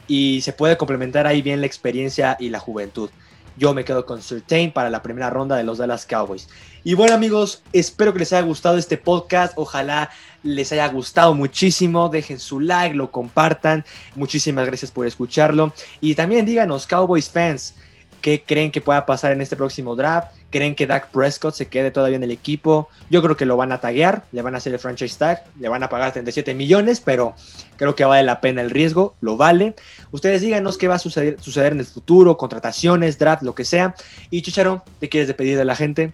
y 0.08 0.40
se 0.42 0.54
puede 0.54 0.78
complementar 0.78 1.28
ahí 1.28 1.42
bien 1.42 1.60
la 1.60 1.68
experiencia 1.68 2.38
y 2.40 2.50
la 2.50 2.60
juventud. 2.60 3.10
Yo 3.58 3.74
me 3.74 3.84
quedo 3.84 4.06
con 4.06 4.22
Certain 4.22 4.72
para 4.72 4.90
la 4.90 5.02
primera 5.02 5.30
ronda 5.32 5.56
de 5.56 5.64
los 5.64 5.80
Dallas 5.80 6.06
Cowboys. 6.06 6.48
Y 6.84 6.94
bueno 6.94 7.16
amigos, 7.16 7.64
espero 7.74 8.14
que 8.14 8.20
les 8.20 8.32
haya 8.32 8.44
gustado 8.46 8.78
este 8.78 8.98
podcast. 8.98 9.54
Ojalá 9.56 10.12
les 10.44 10.72
haya 10.72 10.88
gustado 10.90 11.34
muchísimo. 11.34 12.10
Dejen 12.10 12.40
su 12.40 12.60
like, 12.60 12.96
lo 12.96 13.10
compartan. 13.10 13.84
Muchísimas 14.16 14.68
gracias 14.68 14.92
por 14.92 15.08
escucharlo. 15.08 15.74
Y 16.02 16.14
también 16.14 16.46
díganos, 16.46 16.86
Cowboys 16.86 17.30
fans, 17.30 17.74
¿qué 18.22 18.44
creen 18.46 18.72
que 18.72 18.82
pueda 18.82 19.06
pasar 19.06 19.32
en 19.32 19.42
este 19.42 19.56
próximo 19.56 19.96
draft? 19.96 20.34
¿Creen 20.50 20.76
que 20.76 20.88
Dak 20.88 21.10
Prescott 21.12 21.54
se 21.54 21.68
quede 21.68 21.92
todavía 21.92 22.18
en 22.18 22.24
el 22.24 22.32
equipo? 22.32 22.90
Yo 23.10 23.22
creo 23.22 23.36
que 23.36 23.46
lo 23.46 23.58
van 23.58 23.72
a 23.72 23.80
taguear, 23.80 24.24
le 24.32 24.42
van 24.42 24.56
a 24.56 24.58
hacer 24.60 24.74
el 24.74 24.80
franchise 24.80 25.18
tag, 25.18 25.44
le 25.60 25.70
van 25.70 25.84
a 25.84 25.90
pagar 25.90 26.14
37 26.14 26.54
millones, 26.54 27.02
pero 27.02 27.36
creo 27.76 27.96
que 27.96 28.06
vale 28.06 28.24
la 28.24 28.42
pena 28.42 28.62
el 28.62 28.70
riesgo, 28.70 29.16
lo 29.22 29.38
vale. 29.38 29.76
Ustedes 30.12 30.42
díganos 30.42 30.78
qué 30.78 30.88
va 30.88 30.96
a 30.96 31.00
suceder, 31.00 31.38
en 31.74 31.80
el 31.80 31.86
futuro, 31.86 32.38
contrataciones, 32.38 33.20
draft, 33.20 33.44
lo 33.44 33.56
que 33.56 33.66
sea. 33.66 33.96
Y 34.30 34.42
Chicharo, 34.42 34.84
¿qué 35.00 35.10
quieres 35.10 35.28
despedir 35.28 35.58
de 35.58 35.66
la 35.66 35.76
gente? 35.76 36.14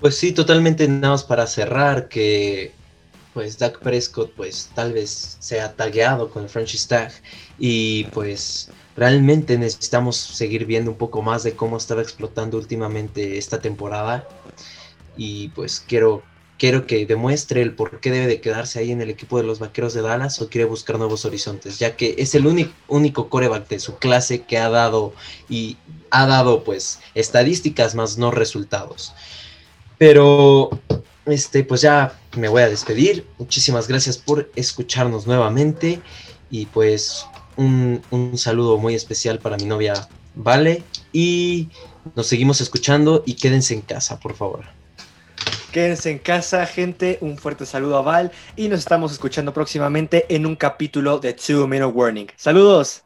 Pues 0.00 0.16
sí, 0.18 0.32
totalmente 0.32 0.86
nada 0.88 1.14
más 1.14 1.24
para 1.24 1.46
cerrar 1.46 2.08
que 2.08 2.72
pues 3.36 3.58
Dak 3.58 3.80
Prescott 3.80 4.32
pues 4.34 4.70
tal 4.74 4.94
vez 4.94 5.36
sea 5.40 5.74
tagueado 5.74 6.30
con 6.30 6.44
el 6.44 6.48
franchise 6.48 6.88
tag 6.88 7.12
y 7.58 8.04
pues 8.04 8.70
realmente 8.96 9.58
necesitamos 9.58 10.16
seguir 10.16 10.64
viendo 10.64 10.90
un 10.90 10.96
poco 10.96 11.20
más 11.20 11.42
de 11.42 11.52
cómo 11.52 11.76
estaba 11.76 12.00
explotando 12.00 12.56
últimamente 12.56 13.36
esta 13.36 13.60
temporada 13.60 14.26
y 15.18 15.48
pues 15.48 15.84
quiero 15.86 16.22
quiero 16.58 16.86
que 16.86 17.04
demuestre 17.04 17.60
el 17.60 17.74
por 17.74 18.00
qué 18.00 18.10
debe 18.10 18.26
de 18.26 18.40
quedarse 18.40 18.78
ahí 18.78 18.90
en 18.90 19.02
el 19.02 19.10
equipo 19.10 19.36
de 19.36 19.44
los 19.44 19.58
Vaqueros 19.58 19.92
de 19.92 20.00
Dallas 20.00 20.40
o 20.40 20.48
quiere 20.48 20.64
buscar 20.64 20.96
nuevos 20.96 21.26
horizontes, 21.26 21.78
ya 21.78 21.94
que 21.94 22.14
es 22.16 22.34
el 22.34 22.46
único, 22.46 22.72
único 22.88 23.28
coreback 23.28 23.68
de 23.68 23.80
su 23.80 23.96
clase 23.96 24.44
que 24.44 24.56
ha 24.56 24.70
dado 24.70 25.12
y 25.50 25.76
ha 26.10 26.26
dado 26.26 26.64
pues 26.64 27.00
estadísticas 27.14 27.94
más 27.94 28.16
no 28.16 28.30
resultados. 28.30 29.12
Pero 29.98 30.70
este 31.26 31.64
pues 31.64 31.80
ya 31.80 32.18
me 32.36 32.48
voy 32.48 32.62
a 32.62 32.68
despedir. 32.68 33.26
Muchísimas 33.38 33.88
gracias 33.88 34.16
por 34.18 34.50
escucharnos 34.56 35.26
nuevamente 35.26 36.00
y 36.50 36.66
pues 36.66 37.26
un, 37.56 38.02
saludo 38.36 38.78
muy 38.78 38.94
especial 38.94 39.38
para 39.38 39.56
mi 39.56 39.64
novia 39.64 40.08
Vale 40.34 40.82
y 41.12 41.68
nos 42.14 42.26
seguimos 42.26 42.60
escuchando 42.60 43.22
y 43.24 43.34
quédense 43.34 43.72
en 43.72 43.80
casa, 43.80 44.20
por 44.20 44.34
favor. 44.34 44.64
Quédense 45.72 46.10
en 46.10 46.18
casa, 46.18 46.66
gente. 46.66 47.18
Un 47.22 47.38
fuerte 47.38 47.64
saludo 47.64 47.96
a 47.96 48.02
Val 48.02 48.32
y 48.54 48.68
nos 48.68 48.80
estamos 48.80 49.12
escuchando 49.12 49.52
próximamente 49.54 50.26
en 50.28 50.44
un 50.44 50.56
capítulo 50.56 51.18
de 51.18 51.32
Two 51.32 51.66
Minute 51.66 51.92
Warning. 51.92 52.26
Saludos. 52.36 53.05